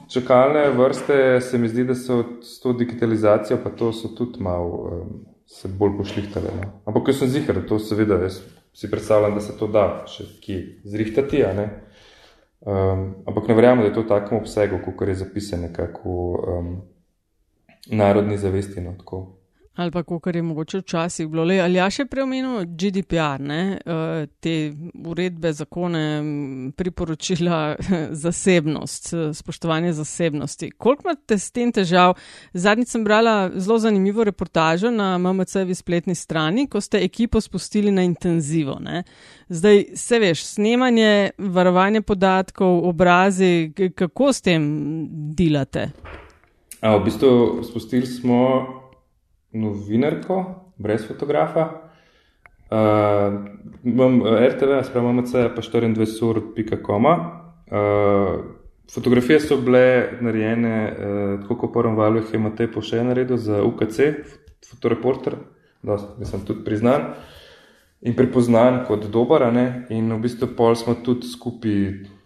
[0.09, 4.71] čakalne vrste se mi zdi, da so s to digitalizacijo, pa to so tudi malo
[4.71, 5.13] um,
[5.45, 6.57] se bolj pošlihtale.
[6.57, 6.71] No.
[6.85, 8.41] Ampak jaz sem zihar, to seveda, jaz
[8.73, 10.59] si predstavljam, da se to da še ki
[10.89, 11.69] zrihtati, a ne.
[12.65, 16.13] Um, ampak ne verjamem, da je to v takem obsegu, kot je zapisano nekako
[16.57, 16.75] um,
[17.93, 18.81] narodni zavesti.
[18.81, 19.27] No, tako.
[19.75, 23.61] Ali pa, kot je mogoče včasih bilo, ali ja še preomenil GDPR, ne?
[23.75, 24.53] Eh, te
[24.95, 26.03] uredbe, zakone,
[26.79, 27.75] priporočila,
[28.25, 30.69] zasebnost, spoštovanje zasebnosti.
[30.77, 32.15] Koliko imate s tem težav?
[32.53, 38.07] Zadnjič sem brala zelo zanimivo reportažo na MMC-vi spletni strani, ko ste ekipo spustili na
[38.07, 38.77] intenzivo.
[38.79, 39.03] Ne?
[39.49, 44.63] Zdaj, se veš, snemanje, varovanje podatkov, obrazi, kako s tem
[45.35, 45.89] delate?
[46.79, 48.84] A, v bistvu spustili smo
[49.55, 50.43] novinarko,
[50.77, 51.69] brez fotografa.
[52.65, 53.33] Uh,
[53.83, 57.05] imam eh, RTV, spravo MMC, pa 24.com.
[57.05, 57.13] Uh,
[58.93, 63.61] fotografije so bile narejene, uh, tako kot prvem valu, jih imate po še naredu za
[63.63, 64.09] UKC,
[64.65, 65.37] fotoreporter,
[65.85, 67.13] da sem tudi priznan
[68.01, 69.45] in prepoznan kot dober.
[69.89, 71.79] In v bistvu pol smo tudi skupaj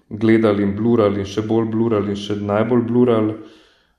[0.09, 3.35] gledali in blurali, in še bolj blurali, in še najbolj blurali.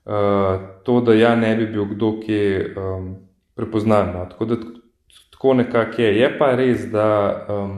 [0.04, 2.38] Uh, to, da ja ne bi bil kdo, ki
[2.76, 3.10] um,
[3.54, 4.14] prepoznan.
[4.16, 4.24] No.
[4.30, 4.56] Tako da
[5.30, 6.16] tako nekako je.
[6.20, 7.06] Je pa res, da
[7.48, 7.76] um,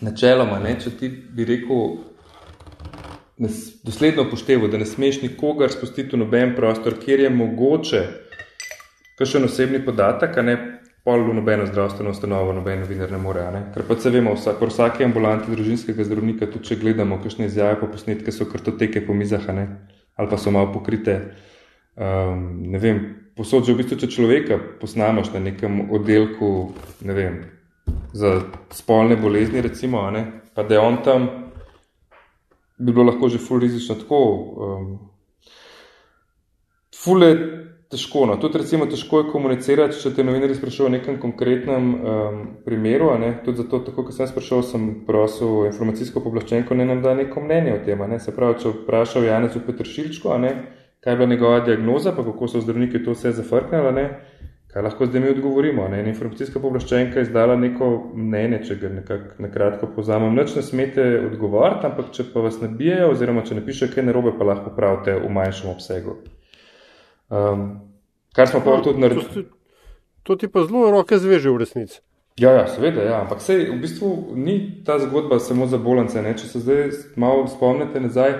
[0.00, 1.98] načeloma, ne, če ti bi rekel,
[3.38, 3.50] da
[3.84, 8.02] dosledno upošteval, da ne smeš nikogar spustiti v noben prostor, kjer je mogoče
[9.18, 10.56] kakšen osebni podatek, a ne
[11.04, 13.44] pol v nobeno zdravstveno ustanovo, noben novinar ne more.
[13.52, 13.62] Ne.
[13.74, 17.88] Ker pa se vemo, vsak, vsake ambulanti družinskega zdravnika, tudi če gledamo kakšne izjave po
[17.92, 19.68] posnetke, so kartoteke po mizah, ne
[20.18, 21.20] ali pa so malo pokrite.
[21.98, 22.98] Um, ne vem,
[23.38, 26.74] posod že v bistvu, če človeka posnamaš na nekem oddelku,
[27.06, 27.38] ne vem,
[28.12, 28.40] za
[28.74, 31.28] spolne bolezni, recimo, ne, pa da je on tam,
[32.78, 34.20] bi bilo lahko že ful rizično tako.
[34.66, 34.90] Um,
[36.94, 37.34] ful je
[37.90, 38.26] težko.
[38.26, 38.36] No.
[38.36, 43.10] Tudi recimo težko je komunicirati, če te novinari sprašujejo o nekem konkretnem um, primeru.
[43.20, 43.32] Ne.
[43.44, 47.78] Tudi zato, tako kot sem sprašal, sem prosil informacijsko poblaščenko, ne nam da neko mnenje
[47.78, 48.04] o tem.
[48.10, 48.20] Ne.
[48.20, 50.52] Se pravi, če vprašal Janezu Petršilčko, ne,
[51.04, 54.08] kaj je bila njegova diagnoza, pa kako so zdravniki to vse zafrknili,
[54.68, 55.88] kaj lahko zdaj mi odgovorimo.
[55.88, 56.02] Ne.
[56.04, 60.36] In informacijska poblaščenka je izdala neko mnenje, če ga nekako na kratko povzamem.
[60.36, 64.52] Nič ne smete odgovoriti, ampak če pa vas nabijajo, oziroma če napišejo kaj narobe, pa
[64.52, 66.20] lahko pravite v manjšem obsegu.
[67.28, 67.64] Um,
[68.36, 69.24] kar smo pa tudi naredili.
[69.34, 69.42] To,
[70.22, 72.00] to ti pa zelo roke zveže v resnici.
[72.38, 73.16] Ja, ja, seveda, ja.
[73.20, 76.22] ampak sej, v bistvu ni ta zgodba samo za bolence.
[76.22, 76.36] Ne?
[76.38, 76.84] Če se zdaj
[77.18, 78.36] malo spomnite nazaj,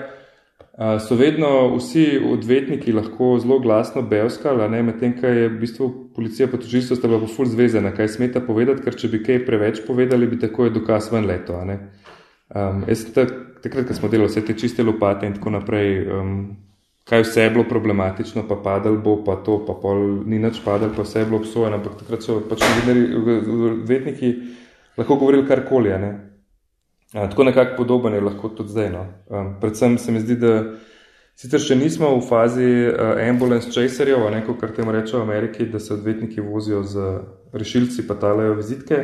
[1.03, 6.57] so vedno vsi odvetniki lahko zelo glasno belskali, medtem ko je v bistvu policija pa
[6.57, 10.39] tožilstvo sta bila ful zvezana, kaj smeta povedati, ker če bi kaj preveč povedali, bi
[10.39, 11.59] tako je dokaz ven leto.
[11.59, 16.33] Um, jaz takrat, ko smo delali vse te čiste lopate in tako naprej, um,
[17.09, 20.91] kaj vse je bilo problematično, pa padal bo, pa to, pa pol ni nič padal,
[20.95, 21.79] pa vse je bilo obsojeno.
[21.79, 24.33] Ampak takrat so pač odvetniki
[24.97, 25.89] lahko govorili karkoli.
[25.89, 26.11] Ne?
[27.13, 28.91] A, tako nekako podoben je lahko tudi zdaj.
[28.93, 29.07] No?
[29.29, 30.53] Um, predvsem se mi zdi, da
[31.39, 35.79] sicer še nismo v fazi uh, ambulance chaserjev, neko, kar temu rečejo v Ameriki, da
[35.79, 37.09] se odvetniki vozijo z
[37.53, 39.03] rešilci, pa talajo vizitke.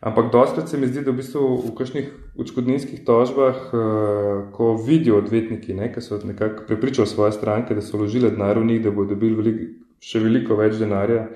[0.00, 2.06] Ampak dostakrat se mi zdi, da v bistvu v kakšnih
[2.40, 3.80] očkodninskih tožbah, uh,
[4.56, 8.64] ko vidijo odvetniki, ne, ki so nekako prepričali svoje stranke, da so vložili denar v
[8.64, 9.66] njih, da bodo dobili veliko,
[10.00, 11.26] še veliko več denarja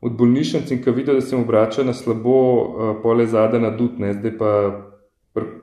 [0.00, 3.74] od bolnišnic in ko vidijo, da se jim obrača na slabo, uh, pole zade na
[3.76, 4.54] dut, ne, zdaj pa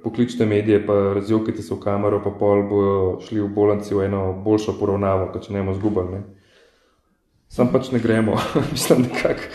[0.03, 4.21] pokličite medije, pa razjokite se v kamero, pa pol bojo šli v bolnici v eno
[4.45, 6.21] boljšo poravnavo, kot če ne bomo zgubili.
[7.49, 8.37] Sam pač ne gremo,
[8.75, 9.49] mislim, nekako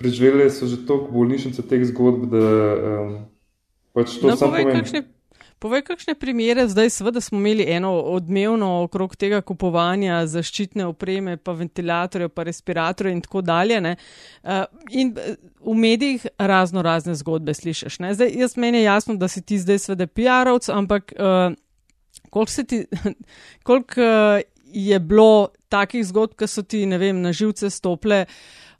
[0.00, 3.16] preživeli so že toliko bolnišnice teh zgodb, da um,
[3.92, 5.04] pač to no, samo pomeni.
[5.60, 11.52] Povej, kakšne primere zdaj, seveda smo imeli eno odmevno okrog tega kupovanja zaščitne opreme, pa
[11.52, 13.80] ventilatorje, pa respiratorje in tako dalje.
[13.84, 13.92] Ne?
[14.40, 17.98] Uh, in uh, v medijih razno razne zgodbe slišiš.
[18.00, 18.14] Ne?
[18.16, 21.52] Zdaj, jaz meni je jasno, da si ti zdaj sveda PR-ovc, ampak uh,
[22.32, 22.86] koliko, ti,
[23.68, 28.24] koliko uh, je bilo takih zgodb, ki so ti, ne vem, na živce stople.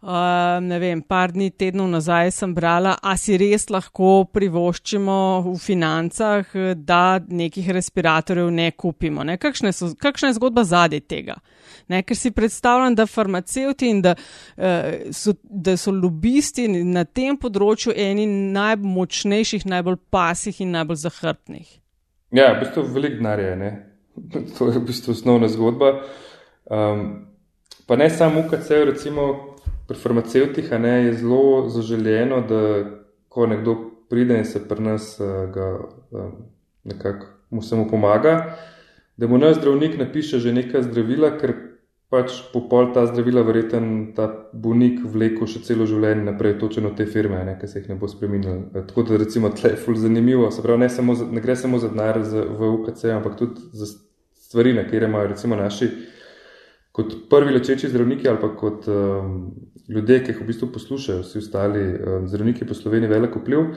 [0.01, 5.53] Uh, ne vem, par dni, tednov nazaj sem brala, a si res lahko privoščimo v
[5.61, 9.27] financah, da nekih respiratorjev ne kupimo.
[9.29, 9.37] Ne?
[9.37, 11.37] Kakšna, so, kakšna je zgodba zadaj tega?
[11.93, 12.01] Ne?
[12.01, 17.93] Ker si predstavljam, da farmacevti in da, uh, so, da so lobisti na tem področju
[17.93, 18.25] eni
[18.57, 21.69] najmočnejših, najbolj pasih in najbolj zahrbtnih.
[22.33, 23.53] Ja, v bistvu velik denar je.
[24.57, 25.93] To je v bistvu osnovna zgodba.
[26.73, 27.07] Um,
[27.85, 29.50] pa ne samo UKC, recimo
[29.91, 32.61] pri farmacevtih je zelo zaželjeno, da
[33.29, 33.77] ko nekdo
[34.11, 35.81] pride in se pri nas uh, ga,
[36.11, 36.31] uh,
[36.85, 38.57] nekako mu se mu pomaga,
[39.17, 41.55] da mu naš zdravnik napiše že nekaj zdravila, ker
[42.11, 47.07] pač po pol ta zdravila verjeten ta bolnik vleko še celo življenje naprej, točno te
[47.07, 48.63] firme, ne, ki se jih ne bo spremenil.
[48.71, 51.83] Eh, tako da recimo tle je ful zanimivo, se pravi, ne, samo ne gre samo
[51.83, 53.91] za denar v UKC, ampak tudi za
[54.39, 55.91] stvari, na kjer imajo recimo naši
[56.93, 59.51] kot prvi lečeči zdravniki ali pa kot um,
[59.89, 63.75] ljudje, ki jih v bistvu poslušajo, vsi ostali um, zdravniki po Sloveniji, velik vpliv.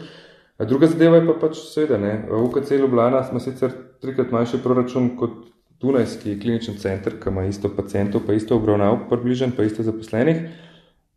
[0.63, 5.15] Druga zadeva je pa pač seveda, ne, v UKC Ljubljana smo sicer trikrat manjši proračun
[5.17, 5.49] kot
[5.83, 10.45] Dunajski klinični center, ki ima isto pacijentov, pa isto obravnav, približen, pa isto zaposlenih,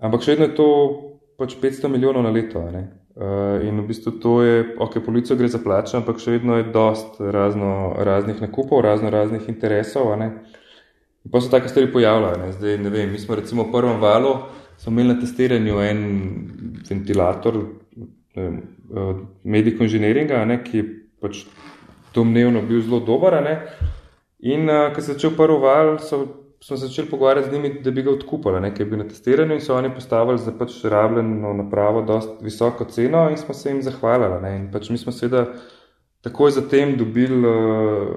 [0.02, 0.68] ampak še vedno je to
[1.38, 2.64] pač 500 milijonov na leto.
[2.72, 2.88] Ne.
[3.16, 6.66] Uh, in v bistvu to je, ok, polico gre za plače, ampak še vedno je
[6.72, 10.10] dost razno, raznih nakupov, razno raznih interesov.
[11.26, 12.52] Uh, Pa so take stvari pojavljale.
[12.52, 14.36] Zdaj, ne vem, mi smo recimo v prvem valu
[14.86, 16.00] imeli na testiranju en
[16.88, 17.54] ventilator
[19.44, 20.84] mediko inženiringa, ne, ki je
[21.20, 21.44] pač
[22.14, 23.38] domnevno bil zelo dober.
[23.42, 23.54] Ne.
[24.46, 26.20] In uh, ko se je začel prvi val, so,
[26.62, 29.56] smo se začeli pogovarjati z njimi, da bi ga odkupili, nekaj je bil na testiranju
[29.56, 33.82] in so oni postavili za pač rabljeno napravo dost visoko ceno in smo se jim
[33.82, 34.42] zahvalili.
[34.42, 34.56] Ne.
[34.56, 35.46] In pač mi smo seveda
[36.20, 38.14] takoj zatem dobili uh,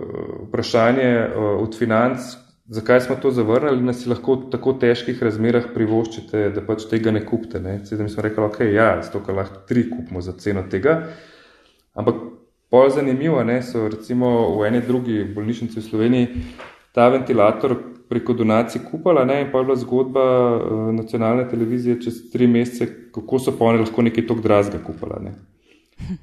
[0.49, 2.36] vprašanje uh, od financ,
[2.70, 7.10] Zakaj smo to zavrnili, da si lahko v tako težkih razmerah privoščite, da pač tega
[7.12, 7.58] ne kupite?
[7.64, 7.80] Ne?
[7.86, 11.00] Sedaj smo rekli, ok, ja, zato ker lahko tri kupimo za ceno tega.
[11.98, 12.20] Ampak
[12.72, 16.44] bolj zanimivo je, so recimo v eni drugi bolnišnici v Sloveniji
[16.94, 17.74] ta ventilator
[18.10, 19.42] preko donacij kupala ne?
[19.42, 20.22] in pa je bila zgodba
[20.58, 25.20] uh, nacionalne televizije čez tri mesece, kako so pa oni lahko nekaj tok drazga kupala.
[25.26, 25.34] Ne?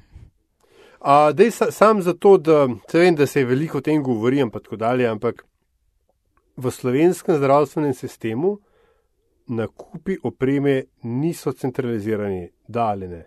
[0.99, 4.73] A, dej, sa, sam zato, da vem, da se je veliko o tem govori, ampak,
[4.75, 5.43] dalje, ampak
[6.57, 8.57] v slovenskem zdravstvenem sistemu
[9.47, 13.23] nakupi opreme niso centralizirani, da ali ne.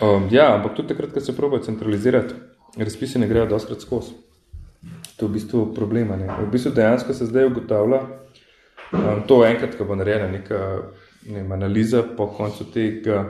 [0.00, 2.34] Um, ja, ampak tudi takrat, ko se probojajo centralizirati,
[2.76, 4.14] razpisi ne grejo doskrat skozi.
[5.16, 6.16] To je v bistvu problema.
[6.16, 6.30] Ne?
[6.40, 8.00] V bistvu dejansko se zdaj ugotavlja,
[8.94, 10.58] Um, to enkrat, ko bo narejena neka
[11.26, 13.24] ne vem, analiza po koncu tega.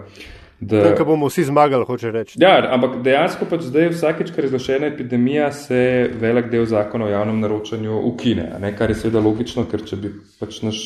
[0.61, 2.38] Da, da bomo vsi zmagali, hoče reči.
[2.40, 7.11] Ja, ampak dejansko pač zdaj, vsakeč, ker je razglašena epidemija, se velik del zakona o
[7.11, 8.46] javnem naročanju ukine.
[8.62, 10.80] Ne, kar je seveda logično, ker če bi pač naš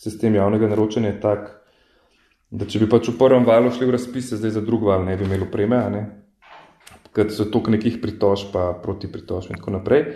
[0.00, 1.50] sistem javnega naročanja tak,
[2.50, 5.16] da če bi pač v prvem valu šli v razpise, zdaj za drug val ne
[5.20, 6.02] bi imeli opreme,
[7.14, 10.14] ker so toliko nekih pritožb, pa proti pritožb in tako naprej.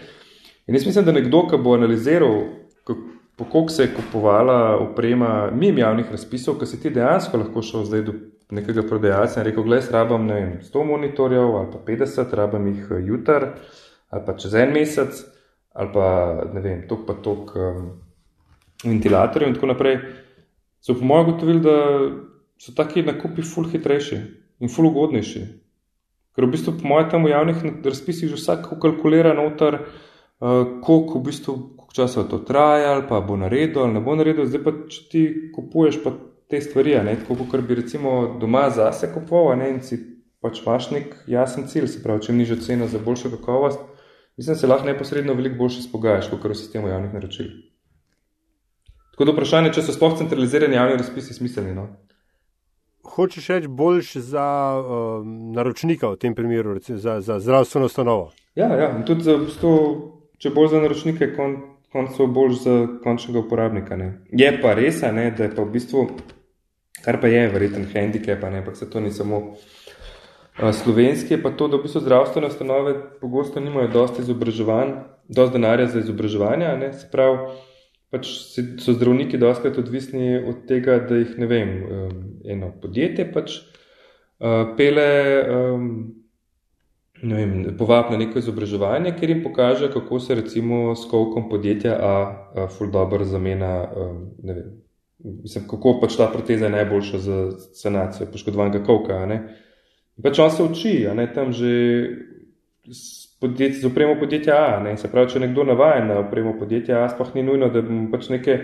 [0.66, 2.38] In jaz mislim, da nekdo, ki bo analiziral,
[3.36, 8.02] kako se je kupovala oprema mimo javnih razpisov, ki si ti dejansko lahko šel zdaj
[8.08, 8.14] do
[8.50, 12.90] nekega prodajalca in rekel, gledaj, rabam ne vem, 100 monitorjev ali pa 50, rabam jih
[12.90, 13.48] eh, jutr
[14.10, 15.24] ali pa čez en mesec
[15.74, 16.06] ali pa
[16.52, 17.86] ne vem, tok pa tok um,
[18.84, 19.98] ventilatorjev in tako naprej,
[20.80, 21.76] so po mojem gotovili, da
[22.60, 24.18] so taki nakupi ful hitrejši
[24.62, 25.42] in ful ugodnejši.
[26.34, 31.18] Ker v bistvu po mojem tam v javnih razpisih že vsak kalkulira noter, uh, koliko
[31.18, 34.62] v bistvu, koliko časa to traja, ali pa bo naredil ali ne bo naredil, zdaj
[34.62, 35.24] pa če ti
[35.54, 36.14] kupuješ pa
[36.50, 40.00] te stvari, ne, tako kot bi recimo doma zase kupoval, ne, in si
[40.44, 43.80] pač imaš nek jasen cilj, se pravi, če nižjo ceno za boljšo kakovost,
[44.36, 47.48] mislim, se lahko neposredno veliko boljše spogajaš, kot v sistemu javnih naročil.
[49.14, 51.72] Tako da vprašanje, če so sploh centralizirani javni razpisi smiselni.
[51.76, 51.86] No?
[53.14, 54.46] Hočeš reči boljš za
[54.80, 58.32] uh, naročnika v tem primeru, recimo, za, za zdravstveno ustanovo?
[58.58, 59.70] Ja, ja, in tudi za, sto,
[60.42, 61.54] če bolj za naročnike, kon,
[61.94, 62.74] koncu bolj za
[63.04, 63.96] končnega uporabnika.
[63.96, 64.08] Ne.
[64.34, 66.08] Je pa res, ne, da je pa v bistvu,
[67.04, 69.56] kar pa je verjeten handicap, ampak se to ni samo
[70.72, 74.92] slovenski, pa to, da v bistvu zdravstvene ustanove pogosto nimajo dosti izobraževanj,
[75.28, 77.38] dosti denarja za izobraževanje, ne, se pravi,
[78.14, 78.28] pač
[78.80, 81.72] so zdravniki dostakrat odvisni od tega, da jih, ne vem,
[82.46, 83.58] eno podjetje pač
[84.78, 85.08] pele
[85.50, 85.88] um,
[87.78, 92.14] povabiti na neko izobraževanje, ker jim pokaže, kako se recimo s kovkom podjetja A,
[92.76, 93.88] full dobro zamena,
[94.42, 94.83] ne vem,
[95.24, 97.38] mislim, kako pač ta proteza je najboljša za
[97.74, 99.20] sanacijo poškodovanega kovka.
[100.22, 101.74] Pač on se uči, ne tam že
[103.40, 104.96] podjetje, z opremo podjetja A, ne?
[104.96, 108.28] se pravi, če nekdo navaja na opremo podjetja A, sploh ni nujno, da bi pač
[108.32, 108.58] neke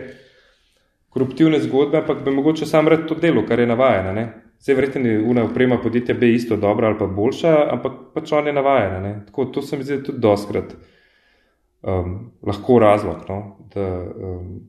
[1.10, 4.28] koruptivne zgodbe, ampak bi mogoče sam rad to delo, kar je navajeno.
[4.60, 8.46] Vse verjetno je una oprema podjetja B isto dobra ali pa boljša, ampak pač on
[8.46, 9.06] je navajen.
[9.26, 10.74] Tako to se mi zdi tudi doskrat
[11.82, 13.40] um, lahko razlog, no?
[13.74, 14.60] da um,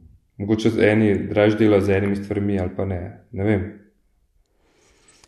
[0.41, 2.99] mogoče eni draž dela z enimi stvarmi ali pa ne.
[3.31, 3.63] ne vem.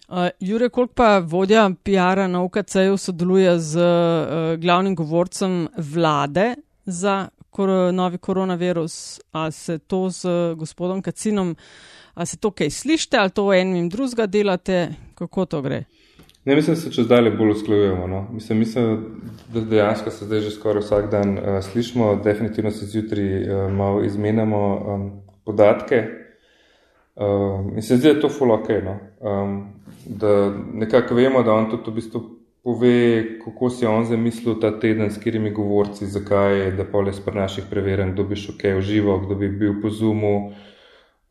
[0.10, 6.54] Uh, Jure, koliko pa vodja PR-a na UKC-ju sodeluje z uh, glavnim govorcem vlade
[6.86, 9.22] za kor novi koronavirus?
[9.32, 11.58] A se to z gospodom Kacinom uh,
[12.14, 15.84] Ali se to kaj slišite, ali to enim drugega delate, kako to gre?
[16.46, 18.08] Ne, mislim, da se čez dalje bolj usklajujemo.
[18.08, 18.28] No?
[18.32, 19.06] Mislim, mislim,
[19.54, 24.04] da dejansko se zdaj že skoraj vsak dan uh, slišimo, definitivno se zjutraj uh, malo
[24.04, 25.12] izmenjamo um,
[25.46, 26.04] podatke.
[27.16, 29.00] Um, in se zdi, da je to fulok, no?
[29.20, 29.74] um,
[30.06, 32.22] da nekako vemo, da on tudi v bistvu
[32.64, 37.36] pove, kako si on zamislil ta teden, s katerimi govorci, zakaj, da pa le spr
[37.36, 40.52] naših preverjanj, kdo bi šel kaj v živo, kdo bi bil po zumu.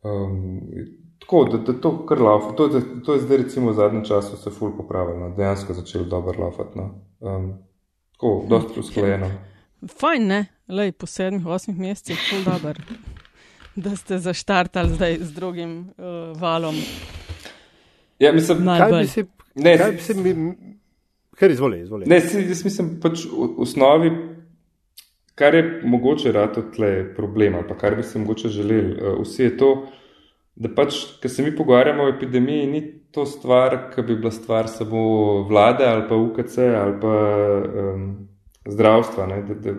[0.03, 0.61] Um,
[1.23, 2.51] tako da, da to kar laufa.
[2.55, 5.35] To, to je zdaj, recimo, v zadnjem času se ful popravilo, no.
[5.35, 6.77] dejansko začelo dobro laufati.
[6.77, 6.89] No.
[7.19, 7.53] Um,
[8.11, 9.31] tako, dosti usklajeno.
[9.99, 12.73] Fajn, ne, lej, po sedmih, osmih mesecih, ful dobro,
[13.75, 16.75] da ste zaštartali zdaj z drugim uh, valom.
[18.19, 20.35] Ja, mislim, kaj bi si, ne, kaj bi si mi,
[21.39, 22.05] kar izvoli, izvoli.
[22.07, 24.11] Ne, si, jaz mislim, pač v osnovi.
[25.35, 29.43] Kar je mogoče rado tle problem, ali pa kar bi se mogoče želeli, uh, vsi
[29.43, 29.69] je to,
[30.55, 32.81] da pač, ker se mi pogovarjamo o epidemiji, ni
[33.13, 35.01] to stvar, ki bi bila stvar samo
[35.49, 37.13] vlade ali pa UKC ali pa
[37.83, 38.07] um,
[38.69, 39.27] zdravstva.
[39.27, 39.75] Ne, da, da,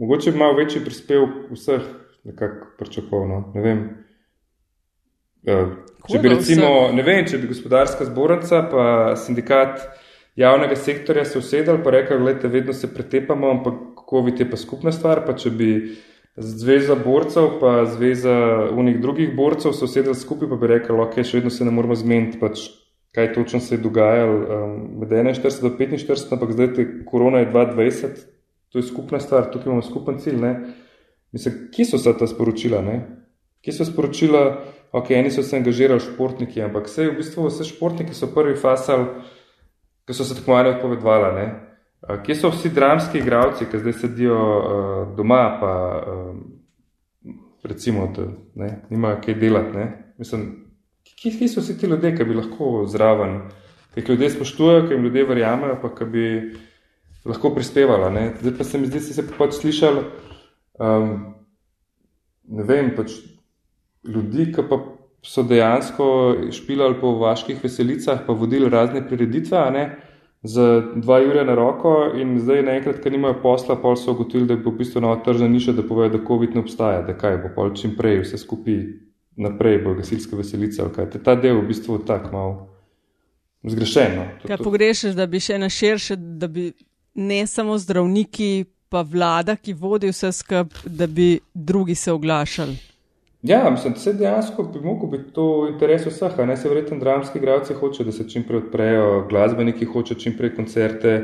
[0.00, 1.82] mogoče bi malo večji prispevek vseh
[2.24, 3.42] nekako pričakovano.
[3.54, 3.82] Ne vem.
[5.48, 5.72] Uh,
[6.08, 8.84] če bi recimo, ne vem, če bi gospodarska zbornica pa
[9.16, 9.80] sindikat
[10.36, 13.74] javnega sektorja se usedali pa rekli, gledajte, vedno se pretepamo, ampak
[14.10, 15.70] COVID je pa skupna stvar, pa če bi
[16.36, 21.40] zveza borcev pa zveza unih drugih borcev se usedali skupaj, pa bi rekli, ok, še
[21.40, 22.68] vedno se ne moramo zmeniti, pač
[23.14, 27.50] kaj točno se je dogajalo um, med 41 do 45, ampak zdaj te korona je
[27.52, 28.20] 2020,
[28.70, 30.52] to je skupna stvar, tukaj imamo skupen cilj, ne.
[31.32, 33.00] Mislim, kje so se ta sporočila, ne?
[33.64, 34.44] Kje so sporočila,
[34.92, 39.08] ok, eni so se angažirali športniki, ampak vse v bistvu vse športniki so prvi fasal,
[40.06, 41.48] ki so se tako malo odpovedovali.
[42.00, 46.36] Kje so vsi dramski igravci, ki zdaj sedijo uh, doma, pa uh,
[47.62, 48.24] recimo, da
[48.54, 49.76] ne, nimajo kaj delati?
[49.76, 50.14] Ne?
[50.18, 50.46] Mislim,
[51.04, 53.42] kje, kje so vsi ti ljudje, ki bi lahko zraven,
[53.92, 56.26] ki jih ljudje spoštujejo, ki jim ljudje verjamejo, pa ki bi
[57.28, 58.14] lahko prispevali?
[58.14, 58.24] Ne?
[58.40, 60.06] Zdaj pa se mi zdi, da ste se pač slišali,
[60.80, 61.14] um,
[62.48, 63.18] ne vem, pač
[64.08, 64.80] ljudi, ki pa
[65.20, 66.06] so dejansko
[66.56, 69.84] špilali po vaških veselicah, pa vodili razne prireditve, ne,
[70.42, 74.56] za dva ure na roko in zdaj naenkrat, ker nimajo posla, pol so ugotovili, da
[74.56, 77.52] bo v bistvu nova tržna niša, da povejo, da COVID ne obstaja, da kaj bo
[77.54, 78.80] pol čim prej vse skupaj
[79.36, 81.10] naprej, bo gasilska veselica, ali kaj.
[81.24, 82.70] Ta del v bistvu tak malo
[83.62, 84.26] zgrešeno.
[84.46, 86.70] Kaj pogrešaš, da bi še na širše, da bi
[87.14, 92.78] ne samo zdravniki, pa vlada, ki vodi vse skupaj, da bi drugi se oglašali?
[93.42, 96.38] Ja, mislim, da se dejansko bi mogel biti to v interesu vseh.
[96.46, 100.54] Ne se verjetno dramski igralci hoče, da se čim prej odprejo, glasbeniki hoče čim prej
[100.56, 101.14] koncerte,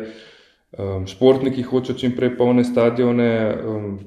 [0.78, 3.56] um, športniki hoče čim prej polne stadione.
[3.66, 3.98] Um,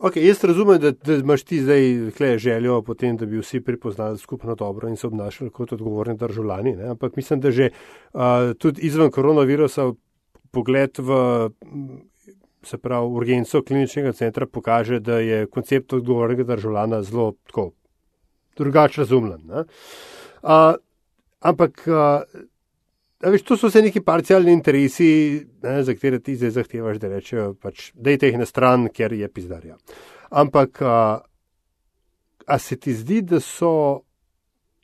[0.00, 4.54] Okay, jaz razumem, da, da imaš ti zdaj željo potem, da bi vsi pripoznali skupno
[4.54, 6.72] dobro in se obnašali kot odgovorni državljani.
[6.76, 6.88] Ne?
[6.88, 7.68] Ampak mislim, da že
[8.12, 8.20] uh,
[8.58, 9.92] tudi izven koronavirusa
[10.50, 11.10] pogled v
[12.62, 17.70] se pravi, urgenco kliničnega centra pokaže, da je koncept odgovornega državljana zelo tako,
[18.56, 19.50] drugače razumljen.
[19.50, 19.64] Uh,
[21.40, 22.40] ampak uh,
[23.20, 25.06] Veš, to so vse neki parcialni interesi,
[25.62, 29.12] ne, za katere ti zdaj zahtevaš, da rečejo, pač, da je teh na stran, ker
[29.12, 29.76] je pizdarja.
[30.30, 30.94] Ampak, a,
[32.46, 33.72] a se ti zdi, da so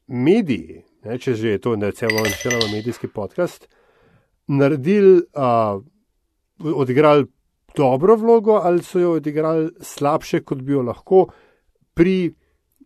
[0.07, 3.70] mediji, ne, če že je to ne celo načeloma medijski podcast,
[4.53, 5.81] naredili, a,
[6.61, 7.24] odigrali
[7.77, 11.27] dobro vlogo ali so jo odigrali slabše, kot bi jo lahko
[11.95, 12.33] pri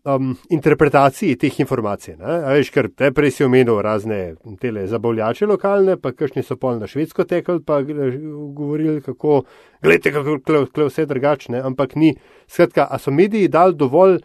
[0.05, 2.17] um, interpretaciji teh informacij.
[2.21, 4.21] Veš, ker te prej si omenil razne
[4.61, 9.43] tele zabavljače lokalne, pa kakšni so pol na švedsko tekli, pa govorili, kako,
[9.83, 12.15] gledajte, kako je vse drugačne, ampak ni.
[12.49, 14.21] Skratka, a so mediji dali dovolj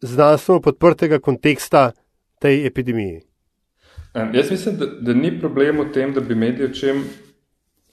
[0.00, 1.90] znanstveno podprtega konteksta
[2.40, 3.22] tej epidemiji?
[4.14, 7.02] Um, jaz mislim, da, da ni problem v tem, da bi mediji o čem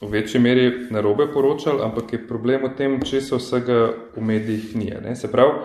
[0.02, 3.80] v večji meri narobe poročali, ampak je problem v tem, če se vsega
[4.16, 5.02] v medijih nije.
[5.02, 5.16] Ne?
[5.16, 5.64] Se pravi,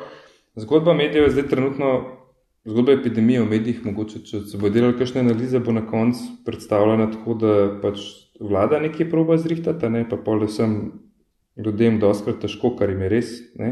[0.55, 2.03] Zgodba medijev je zdaj trenutno,
[2.65, 7.07] zgodba epidemije v medijih, mogoče če se bo delalo kakšne analize, bo na koncu predstavljena
[7.13, 7.53] tako, da
[7.83, 8.03] pač
[8.41, 10.77] vlada nekaj proba zrihtati, ne pa pol vsem
[11.61, 13.31] ljudem doskrat težko, kar jim je res.
[13.61, 13.71] Ne.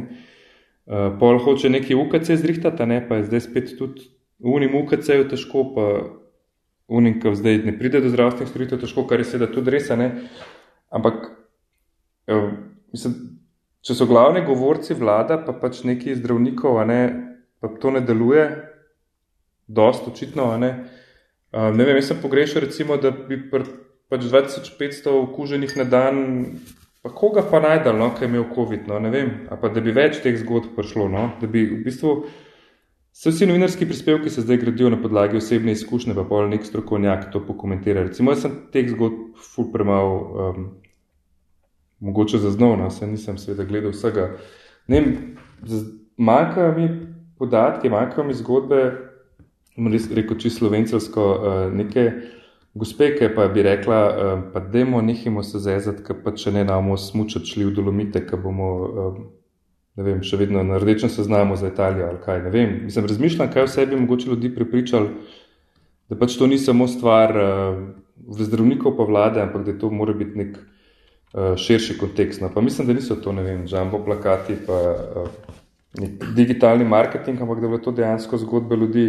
[0.88, 4.06] Uh, pol hoče nekaj UKC zrihtati, ne pa je zdaj spet tudi
[4.38, 5.86] unim UKC-ju težko, pa
[6.88, 10.08] unim, ki zdaj ne pride do zdravstvenih storitev težko, kar je seveda tudi res, ne.
[10.94, 11.28] Ampak,
[12.32, 12.48] uh,
[12.94, 13.18] mislim,
[13.84, 17.02] če so glavni govorci vlada, pa pač neki zdravnikov, ne,
[17.60, 18.46] pa to ne deluje,
[19.68, 20.48] dost očitno.
[20.60, 20.72] Ne,
[21.52, 23.68] uh, ne vem, jaz sem pogrešal, recimo, da bi pr,
[24.08, 26.20] pač 2500 okuženih na dan,
[27.04, 29.92] pa koga pa najdal, no, ki je imel COVID, no, ne vem, pa da bi
[29.92, 32.20] več teh zgodb prišlo, no, da bi v bistvu.
[33.18, 37.42] Vsi novinarski prispevki se zdaj gradijo na podlagi osebne izkušnje, pa pol nek strokovnjak to
[37.46, 38.04] pokomentira.
[38.06, 40.68] Recimo, jaz sem teh zgodb ful premal um,
[41.98, 44.28] mogoče zaznal, no, se nisem seveda gledal vsega.
[44.86, 45.02] Ne,
[46.16, 46.88] manjkajo mi
[47.38, 48.82] podatke, manjkajo mi zgodbe,
[50.14, 52.12] rekel čisto slovencelsko, eh, neke
[52.74, 56.64] gospe, ki pa bi rekla, eh, pa demo nehimo se zezati, ker pa če ne
[56.64, 59.20] namo smučati šli v dolomite, ker bomo, eh,
[59.98, 62.74] ne vem, še vedno na rdečem seznamu za Italijo ali kaj, ne vem.
[62.86, 65.10] Mislim, razmišljam, kaj vse bi mogoče ljudi pripričal,
[66.08, 70.38] da pač to ni samo stvar v zdravnikov pa vlade, ampak da to mora biti
[70.38, 70.58] nek
[71.34, 72.40] Eh, širši kontekst.
[72.40, 74.76] No, pa mislim, da niso to, ne vem, jumbo plakati, pa
[75.22, 79.04] uh, digitalni marketing, ampak da bo to dejansko zgodbe ljudi,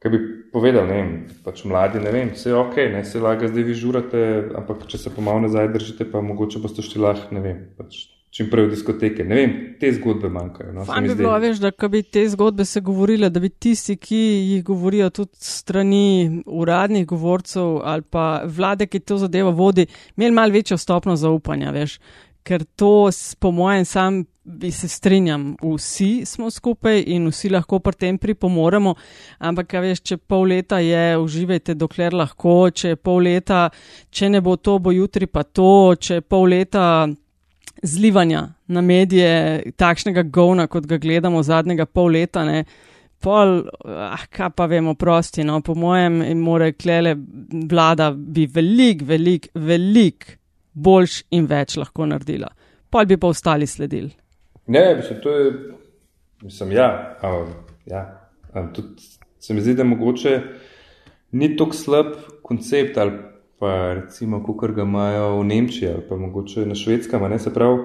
[0.00, 0.20] ki bi
[0.52, 1.10] povedali, ne vem,
[1.44, 4.22] pač mladi, ne vem, vse je ok, ne se laga zdaj vi žurate,
[4.56, 8.50] ampak če se pomalo nazaj držite, pa mogoče boste šli lahko, ne vem, pač čim
[8.50, 9.24] prej v diskoteke.
[9.24, 10.72] Ne vem, te zgodbe manjkajo.
[10.76, 14.20] No, Fajn bi bilo, veš, da bi te zgodbe se govorile, da bi tisti, ki
[14.52, 20.52] jih govorijo tudi strani uradnih govorcev ali pa vlade, ki to zadevo vodi, imeli malo
[20.52, 21.98] večjo stopno zaupanja, veš.
[22.42, 23.10] Ker to,
[23.40, 28.94] po mojem, sam bi se strinjam, vsi smo skupaj in vsi lahko pri tem pripomoremo,
[29.38, 33.66] ampak, veš, če pol leta je, uživajte, dokler lahko, če pol leta,
[34.10, 36.84] če ne bo to, bo jutri pa to, če pol leta
[37.82, 42.44] zlivanja na medije, takšnega govna, kot ga gledamo zadnjega pol leta.
[42.44, 42.64] Ne.
[43.18, 47.16] Pol, ah, kaj pa vemo, prosti, no, po mojem, mora klele
[47.70, 50.38] vlada bi velik, velik, velik
[50.72, 52.50] boljš in več lahko naredila.
[52.90, 54.10] Pol bi pa ostali sledili.
[54.66, 55.52] Ne, mislim, to je,
[56.42, 57.52] mislim, ja, um,
[57.86, 58.04] ja,
[58.54, 58.88] um, tudi
[59.38, 60.40] se mi zdi, da mogoče
[61.32, 62.06] ni tako slab
[62.42, 63.12] koncept ali
[63.58, 67.38] pa recimo, kot ga imajo v Nemčiji ali pa mogoče na švedskem.
[67.38, 67.78] Se pravi,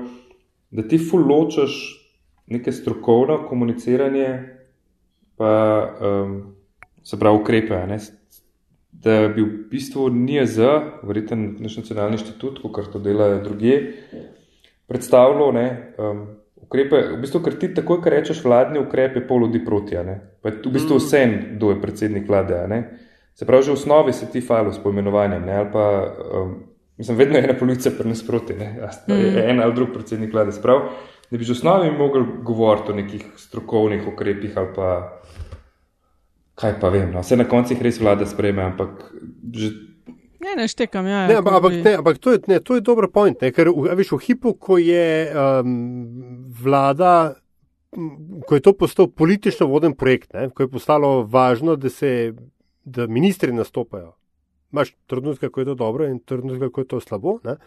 [0.71, 1.99] da ti fuločaš
[2.47, 4.43] neke strokovno komuniciranje,
[5.37, 5.53] pa
[6.01, 6.55] um,
[7.03, 7.97] se pravi ukrepe.
[8.91, 10.59] Da bi v bistvu NIZ,
[11.03, 13.79] verjeten naš nacionalni inštitut, kot to delajo druge,
[14.87, 15.67] predstavljal, ne,
[15.97, 16.21] um,
[16.63, 19.97] ukrepe, v bistvu, ker ti takoj, ko rečeš vladni ukrep, je pol ljudi proti.
[20.41, 21.01] Pa je v bistvu mm.
[21.01, 21.23] vse,
[21.55, 22.61] kdo je predsednik vlade.
[23.33, 25.85] Se pravi, že v osnovi se ti falo s poimenovanjem, ali pa,
[26.41, 26.53] um,
[26.97, 28.89] mislim, vedno je ena policija pri nas proti, ne?
[29.09, 29.37] Mm.
[29.37, 30.51] en ali drug predsednik vlade.
[30.51, 30.89] Sprav,
[31.31, 34.89] da bi že v osnovi mogli govoriti o nekih strokovnih ukrepih ali pa
[36.55, 37.11] kaj pa vem.
[37.11, 37.23] No?
[37.25, 39.09] Vse na koncu jih res vlada sprejme, ampak
[39.53, 39.71] že
[40.43, 41.23] Ne, ne štekam, ja.
[41.27, 41.77] Ne, ampak, bi...
[41.79, 44.75] ne, ampak to, je, ne, to je dober point, ne, ker veš, v hipu, ko
[44.75, 45.69] je um,
[46.59, 47.39] vlada,
[48.43, 52.33] ko je to postal politično voden projekt, ne, ko je postalo važno, da se
[52.83, 54.13] da ministri nastopajo.
[54.73, 57.37] Imáš trenutke, ko je to dobro in trenutke, ko je to slabo.
[57.43, 57.57] Ne,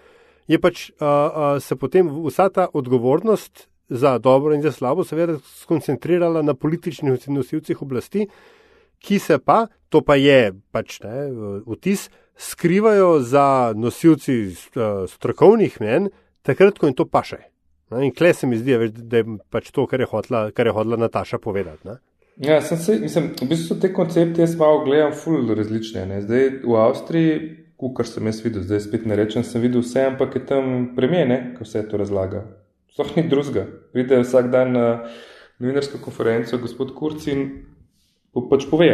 [0.47, 5.39] je pač uh, uh, se potem vsa ta odgovornost za dobro in za slabo seveda
[5.63, 8.27] skoncentrirala na političnih nosilcih oblasti,
[8.99, 11.29] ki se pa, to pa je pač ne,
[11.67, 14.55] vtis, skrivajo za nosilci
[15.09, 16.11] strokovnih mnen,
[16.43, 17.39] takrat, ko jim to paše.
[18.03, 20.99] In kle se mi zdi, da je pač to, kar je hotla, kar je hotla
[20.99, 21.87] Nataša povedati.
[21.89, 21.99] Ne?
[22.37, 26.05] Ja, sem se, mislim, v bistvu te koncepte jaz malo gledam, ful različne.
[26.07, 26.21] Ne?
[26.21, 27.39] Zdaj v Avstriji,
[27.97, 31.39] kar sem jaz videl, zdaj spet ne rečem, sem videl vse, ampak je tam premjene,
[31.57, 32.45] ko vse to razlaga.
[32.93, 33.65] Sploh ni drugega.
[33.93, 34.85] Pride vsak dan na
[35.61, 37.49] novinarsko konferenco gospod Kurc in
[38.51, 38.91] pač pove,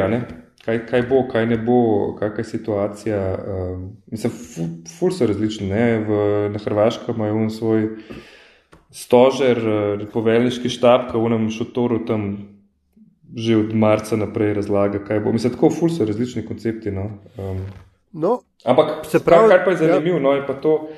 [0.63, 1.81] kaj, kaj bo, kaj ne bo,
[2.19, 3.21] kakšna je situacija.
[3.43, 5.75] Um, mislim, ful, ful so različni.
[6.07, 6.23] V,
[6.55, 7.89] na Hrvaškem imajo svoj
[8.95, 12.29] stožer, uh, poveljniški štab, ki v enem šotoru tam
[13.37, 15.33] že od marca naprej razlaga, kaj bo.
[15.33, 16.91] Mislim, tako ful so različni koncepti.
[16.91, 17.11] No.
[17.39, 17.61] Um,
[18.13, 20.23] no, ampak se pravi, kar pa je zanimivo, ja.
[20.23, 20.89] no, je pa to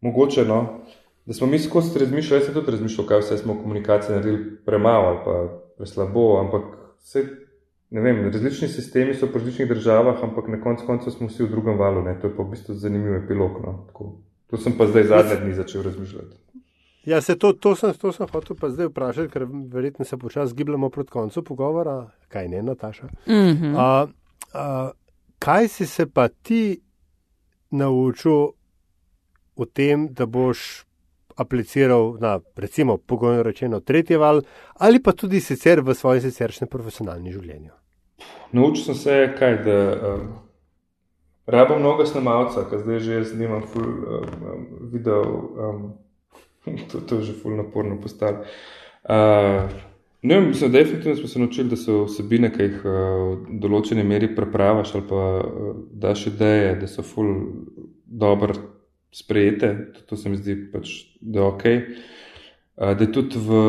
[0.00, 0.44] mogoče.
[0.44, 0.82] No,
[1.26, 4.56] Da smo mi skozi razmišljali, jaz sem tudi razmišljal, kaj vse smo v komunikaciji naredili
[4.66, 6.64] premalo ali pa preslabo, ampak
[6.98, 7.22] vse
[7.90, 11.50] ne vem, različni sistemi so v različnih državah, ampak na koncu konca smo vsi v
[11.50, 12.02] drugem valu.
[12.02, 12.16] Ne?
[12.20, 13.60] To je pa v bistvu zanimiv epilog.
[13.62, 13.74] No?
[14.50, 16.36] To sem pa zdaj zadnje dni začel razmišljati.
[17.04, 20.54] Ja, se to, to, sem, to sem hotel pa zdaj vprašati, ker verjetno se počasi
[20.54, 22.10] gibljamo proti koncu pogovora.
[22.28, 23.06] Kaj ne, Nataša?
[23.26, 23.74] Mm -hmm.
[23.78, 24.06] a,
[24.54, 24.90] a,
[25.38, 26.80] kaj si se pa ti
[27.70, 28.48] naučil
[29.56, 30.84] o tem, da boš
[31.36, 34.42] apliciral na, recimo, pogojno rečeno, tretji val,
[34.74, 37.72] ali pa tudi sicer v svojem siceršnjem profesionalnem življenju?
[38.52, 39.78] Naučil sem se, kaj, da
[40.14, 40.28] um,
[41.46, 45.92] rabim mnogo snemalca, ker zdaj že snimam ful um, video, um,
[46.92, 48.44] to, to je že ful naporno postalo.
[49.02, 49.70] Uh,
[50.22, 52.92] ne vem, mislim, definitivno smo se naučili, da so vsebine, ki jih uh,
[53.42, 57.34] v določeni meri prepravaš ali pa uh, daš ideje, da so ful
[58.06, 58.54] dobro
[59.12, 61.64] sprejete, to, to se mi zdi pač, da je ok.
[62.76, 63.62] Uh, da je tudi v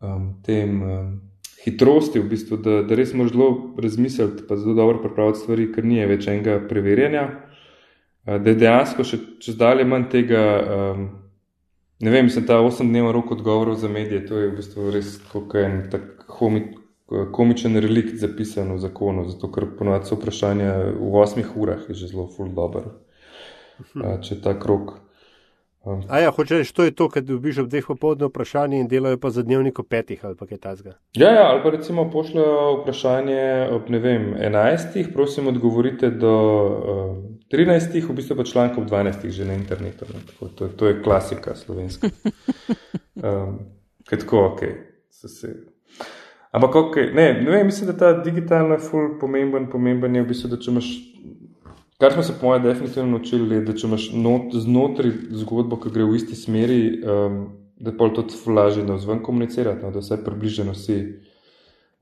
[0.00, 0.82] um, tem.
[0.82, 1.14] Um,
[1.66, 3.48] hitrosti, v bistvu, da, da res moraš zelo
[3.82, 7.24] razmisliti, pa zelo dobro pripraviti stvari, ker ni več enega preverjanja.
[8.26, 11.04] Da je dejansko še čez dalje manj tega, um,
[12.02, 15.54] ne vem, mislim, ta 8-dnevni rok odgovorov za medije, to je v bistvu res kot
[15.60, 16.64] en tak homi,
[17.06, 22.10] komičen relikt zapisan v zakonu, zato ker ponovadi so vprašanja v 8 urah, je že
[22.10, 22.96] zelo full dobro,
[23.94, 24.96] uh, če ta krok.
[25.86, 26.02] Um.
[26.08, 29.20] A ja, hoče reči, to je to, kad dobiš ob dveh popoldne vprašanje in delajo
[29.22, 30.96] pa za dnevnik ob petih ali pa kaj tasga.
[31.14, 37.14] Ja, ja, ali pa recimo pošljajo vprašanje ob, ne vem, enajstih, prosim odgovorite do uh,
[37.54, 40.10] trinajstih, v bistvu pa članek ob dvanajstih že na internetu.
[40.10, 42.10] No, tako, to, to je klasika slovenska.
[43.16, 43.54] Um,
[44.04, 44.60] kaj tako, ok,
[45.10, 45.48] se se.
[46.52, 50.50] Ampak ok, ne, ne vem, mislim, da ta digitalna ful pomemben, pomemben je v bistvu,
[50.52, 50.90] da če imaš
[51.98, 55.92] Kar smo se po mojem definitivno naučili, je, da če imaš not, znotraj zgodbo, ki
[55.94, 57.38] gre v isti smeri, um,
[57.80, 60.98] da je pol to lažje na vzven komunicirati, no, da vse približeno vsi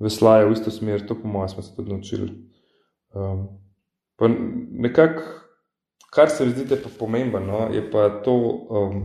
[0.02, 1.04] veslajo v isto smer.
[1.06, 2.30] To po mojem smo se tudi naučili.
[3.14, 3.44] Um,
[4.18, 5.22] pa nekako,
[6.10, 8.34] kar se mi zdi, da je pa pomembno, no, je pa to,
[8.70, 9.04] um,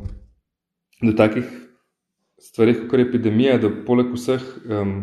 [1.03, 1.45] da takih
[2.41, 4.97] stvarih, kot je epidemija, da poleg vseh um,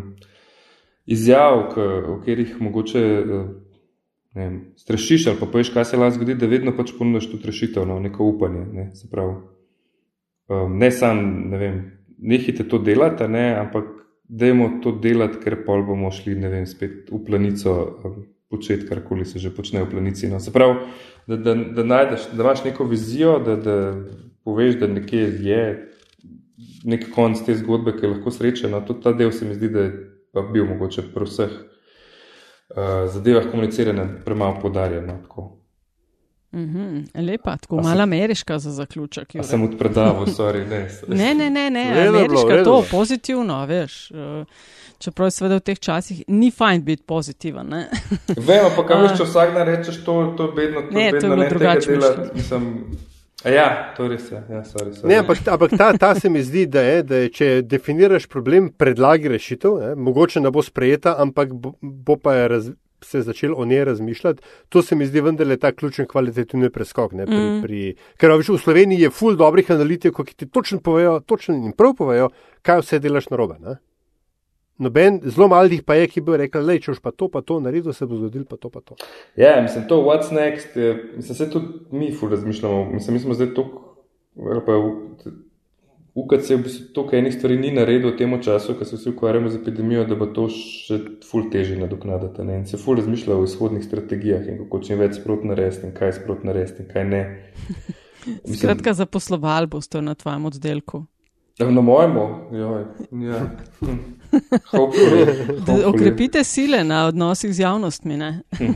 [1.05, 3.05] izjav, o katerih mogoče.
[3.23, 3.47] Uh,
[4.37, 7.85] vem, strašiš ali pa poješ, kaj se lahko zgodi, da vedno pač ponudiš tudi rešitev,
[7.87, 8.65] no, neko upanje.
[8.73, 8.87] Ne,
[10.47, 11.21] um, ne samo,
[11.51, 11.77] ne vem,
[12.17, 13.91] nehite to delati, ne, ampak
[14.27, 17.77] dajmo to delati, ker pol bomo šli, ne vem, spet v planico.
[18.03, 20.29] Um, Početi karkoli se že počne v planici.
[20.31, 20.37] No.
[20.39, 20.77] Se pravi,
[21.27, 23.73] da, da, da, najdeš, da imaš neko vizijo, da, da
[24.47, 25.63] poveš, da nekje je
[26.87, 28.71] nek konc te zgodbe, ki je lahko srečen.
[28.71, 28.79] No.
[28.87, 31.57] Tudi ta del se mi zdi, da je bil mogoče pri vseh
[32.69, 35.19] uh, zadevah komuniciranja premalo podarjeno.
[36.51, 39.33] Mm -hmm, lepa, tako malo ameriška za zaključek.
[39.43, 40.89] Sem od predaval, sorry, ne.
[41.07, 44.11] ne, ne, ne, ne ameriška je to pozitivno, veš.
[44.11, 44.17] Uh,
[44.97, 47.73] čeprav je seveda v teh časih ni fajn biti pozitiven.
[48.37, 51.11] Vemo pa, kaj veš, če vsak dan rečeš to, to je bedno, to ne, je
[51.11, 52.73] bedno, ne, tega dela, mislim,
[53.45, 54.39] Ja, to res je.
[54.49, 55.07] Ja, sorry, sorry.
[55.07, 58.71] Ne, ampak ampak ta, ta se mi zdi, da je, da je če definiraš problem,
[58.73, 62.69] predlagi rešitev, ne, mogoče ne bo sprejeta, ampak bo, bo pa je raz,
[63.05, 64.41] se začel o njej razmišljati.
[64.69, 67.13] To se mi zdi vendarle ta ključen kvalitativni preskok.
[67.13, 67.61] Ne, pri, Mm.
[67.61, 71.77] pri, ker viš, v Sloveniji je ful dobrih analitikov, ki ti točno povejo, točno in
[71.77, 72.31] prav povejo,
[72.61, 73.59] kaj vse delaš narobe.
[73.61, 73.77] Ne.
[74.77, 77.57] Noben, zelo malih pa je, ki bi rekel, le če boš pa to, pa to
[77.63, 78.97] naredil, se bo zgodil pa to, pa to.
[79.39, 82.83] Ja, mislim, to what's next, je, mislim, se tudi mi ful razmišljamo.
[82.93, 83.55] Mislim, mi smo zdaj
[84.37, 84.75] ali pa
[86.17, 89.49] UKC v bistvu toliko enih stvari ni naredil v tem času, ko se vsi ukvarjamo
[89.49, 92.45] z epidemijo, da bo to še ful težje nadoknaditi.
[92.45, 92.61] ne.
[92.61, 96.17] In se ful razmišlja o izhodnih strategijah in kako čim več sprot narediti in kaj
[96.17, 97.21] sprot narediti in kaj ne.
[98.25, 101.05] Mislim, Skratka, zaposlovali boste na tvojem oddelku.
[101.59, 103.39] Na mojemu, joj, ja.
[104.71, 105.83] Hopefully, Da hopefully.
[105.85, 108.17] Okrepite sile na odnosih z javnostmi.
[108.17, 108.41] ne?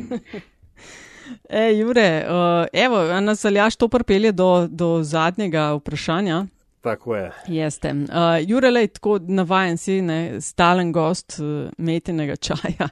[1.49, 6.45] E, Jure, uh, evo, nas aljaš to pripelje do, do zadnjega vprašanja.
[6.81, 7.31] Tako je.
[7.47, 7.89] Jeste.
[7.89, 12.87] Uh, Jure, lej, tako navajen si, ne, stalen gost uh, metenega čaja.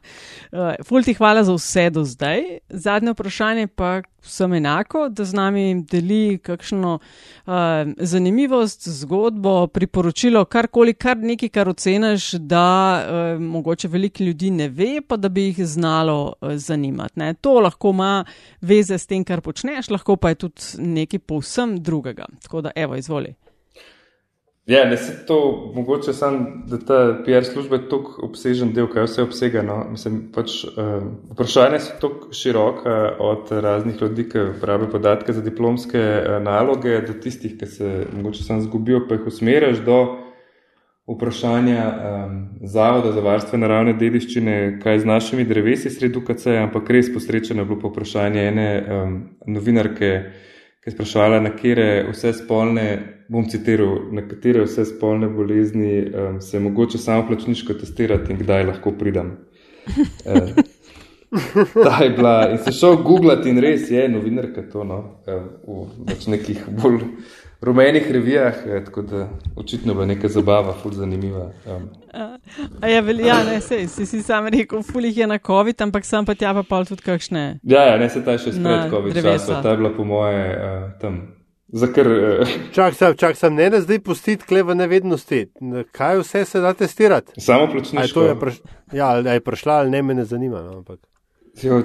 [0.52, 2.44] Uh, ful ti hvala za vse do zdaj.
[2.70, 7.54] Zadnje vprašanje pa vsem enako, da z nami deli kakšno uh,
[7.98, 12.70] zanimivost, zgodbo, priporočilo, karkoli, kar nekaj, kar oceniš, da
[13.02, 17.20] uh, mogoče veliko ljudi ne ve, pa da bi jih znalo uh, zanimati.
[17.20, 17.34] Ne.
[17.34, 18.26] To lahko ima
[18.62, 22.30] veze s tem, kar počneš, lahko pa je tudi nekaj povsem drugega.
[22.44, 23.34] Tako da, evo, izvoli.
[24.70, 29.08] Ja, ne se to, mogoče sam, da ta PR služba je tako obsežen del, kaj
[29.08, 29.64] vse obsega.
[29.66, 29.80] No?
[29.90, 35.98] Mislim, pač, uh, vprašanja so tako široka od raznih ljudi, ki uporabljajo podatke za diplomske
[35.98, 39.98] uh, naloge, do tistih, ki se mogoče sam zgubijo, pa jih usmerjaš do
[41.10, 47.10] vprašanja um, Zavoda za varstvo naravne dediščine, kaj z našimi drevesi sredo KC, ampak res
[47.14, 49.18] posrečeno je bilo po vprašanje ene um,
[49.48, 50.12] novinarke,
[50.90, 52.88] je spraševala, na katere vse spolne,
[53.30, 58.42] bom citiral, na katere vse spolne bolezni um, se je mogoče samo plačniško testirati in
[58.42, 59.38] kdaj lahko pridem.
[60.26, 60.50] Uh,
[61.84, 66.06] Ta je bila in se šel googlati in res je novinarka to no, eh, v
[66.08, 67.04] pač nekih bolj
[67.62, 71.52] rumenih revijah, eh, tako da očitno bo neka zabava, ful zanimiva.
[71.66, 71.90] Um,
[72.82, 76.26] A je velja, ne, sej, si, si sam rekel, fulih je na COVID, ampak sam
[76.26, 77.60] pa tja pa pol tudi kakšne.
[77.64, 79.46] ja, ja, ne se ta še spred COVID drevesa.
[79.46, 81.20] časa, ta je bila po moje uh, tam.
[81.68, 85.46] Zakr, uh, Čak sem, čak sem, ne da zdaj pustiti kleve nevednosti.
[85.92, 87.42] Kaj vse se da testirati?
[87.42, 88.20] samo plačniško.
[88.20, 88.56] to je, praš,
[88.94, 90.62] ja, ali je prišla ali ne, me ne zanima.
[90.62, 91.00] No, ampak.
[91.64, 91.84] Jo, uh,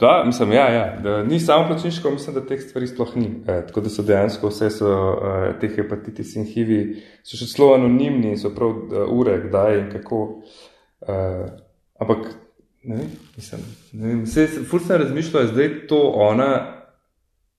[0.00, 3.26] da, mislim, ja, ja, da ni samo plačniško, mislim, da teh stvari sploh ni.
[3.46, 6.72] E, tako da so dejansko vse so, uh, te hepatitis in HIV
[7.22, 10.22] so še zelo anonimni in so prav uh, ure, kdaj in kako.
[11.06, 11.46] Uh,
[12.00, 12.26] ampak,
[12.82, 16.50] ne vem, mislim, ne vem, se, ful sem razmišljal, zdaj to ona,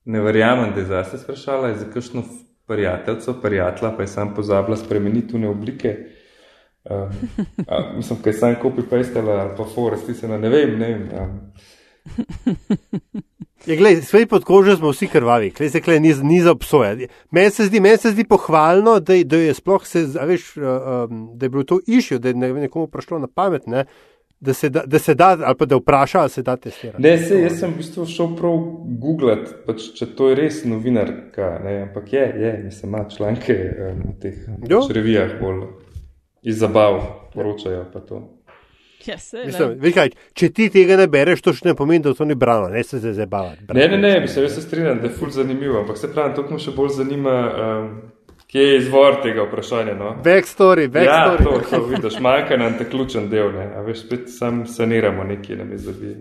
[0.04, 2.24] ne verjamem, da je zase sprašala, je za kakšno
[2.68, 5.96] prijateljco, prijatelja, pa je sam pozabila spremeniti tune oblike.
[6.84, 7.10] Um,
[7.68, 11.08] a, mislim, kaj sam kopi pestala ali pa foresti se na ne vem, ne vem.
[11.20, 11.50] Um,
[13.66, 17.08] Je, glej, svej pod kožo smo vsi krvavi, klej se klej ni, ni za obsojati.
[17.30, 21.44] Meni se, zdi- meni se zdi pohvalno, da, da je sploh se, veš, um, da
[21.46, 23.84] je bilo to išjo, da je ne, nekomu prišlo na pamet, ne,
[24.40, 27.02] da, se da, da se da, ali pa da vpraša, ali se da testirati.
[27.02, 28.56] ne, se, jaz sem v bistvu šel prav
[29.04, 34.02] googlat, pač, če to je res novinarka, ne, ampak je, je, mislim, ima članke um,
[34.08, 35.66] v teh pač, revijah bolj
[36.42, 37.00] iz zabav
[37.34, 38.20] poročajo pa to.
[39.06, 39.16] Ja,
[39.46, 42.34] Mislim, veš kaj, če ti tega ne bereš, to še ne pomeni, da to ni
[42.36, 43.64] brano, ne se zdaj zabavati.
[43.72, 46.44] Ne, ne, ne, mislim, jaz se strinjam, da je ful zanimivo, ampak se pravi, to
[46.50, 47.86] me še bolj zanima, um,
[48.46, 49.94] kje je izvor tega vprašanja.
[49.96, 50.10] No?
[50.24, 51.44] Backstory, Ja, backstory.
[51.44, 53.70] to, to vidiš, manjka nam ta ključen del, ne?
[53.72, 56.16] a veš, spet sam saniramo nekje na mizabiji.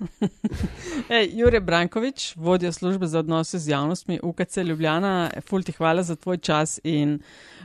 [1.10, 5.14] Ej, Jure Brankovič, vodja službe za odnose z javnostmi UKC Ljubljana,
[5.44, 7.18] ful ti hvala za tvoj čas in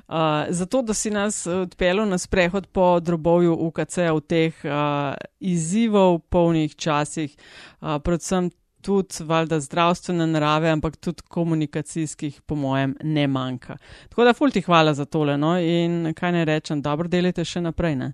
[0.08, 0.16] uh,
[0.50, 6.20] za to, da si nas odpeljal na sprehod po drobovju UKC v teh uh, izzivov
[6.30, 7.36] polnih časih,
[7.82, 8.52] uh, predvsem
[8.86, 13.78] tudi valjda zdravstvene narave, ampak tudi komunikacijskih, po mojem, ne manjka.
[14.10, 17.64] Tako da ful ti hvala za tole, no in kaj ne rečem, dobro delite še
[17.66, 18.12] naprej, ne?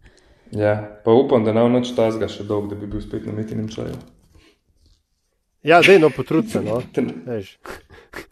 [0.51, 3.35] Ja, pa upam, da ne bo noč tazga še dolg, da bi bil spet na
[3.35, 3.99] metinem čaju.
[5.63, 6.61] Ja, zdaj no, potrud se.
[6.65, 6.79] No.
[7.27, 7.57] Veš.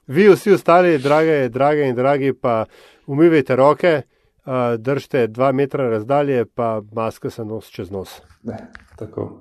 [0.07, 2.64] Vi vsi ostali, drage, drage in dragi, pa
[3.10, 4.02] umivajte roke,
[4.77, 8.22] držite dva metra razdalje, pa maske se nos čez nos.
[8.44, 8.57] Ne,
[8.98, 9.31] tako.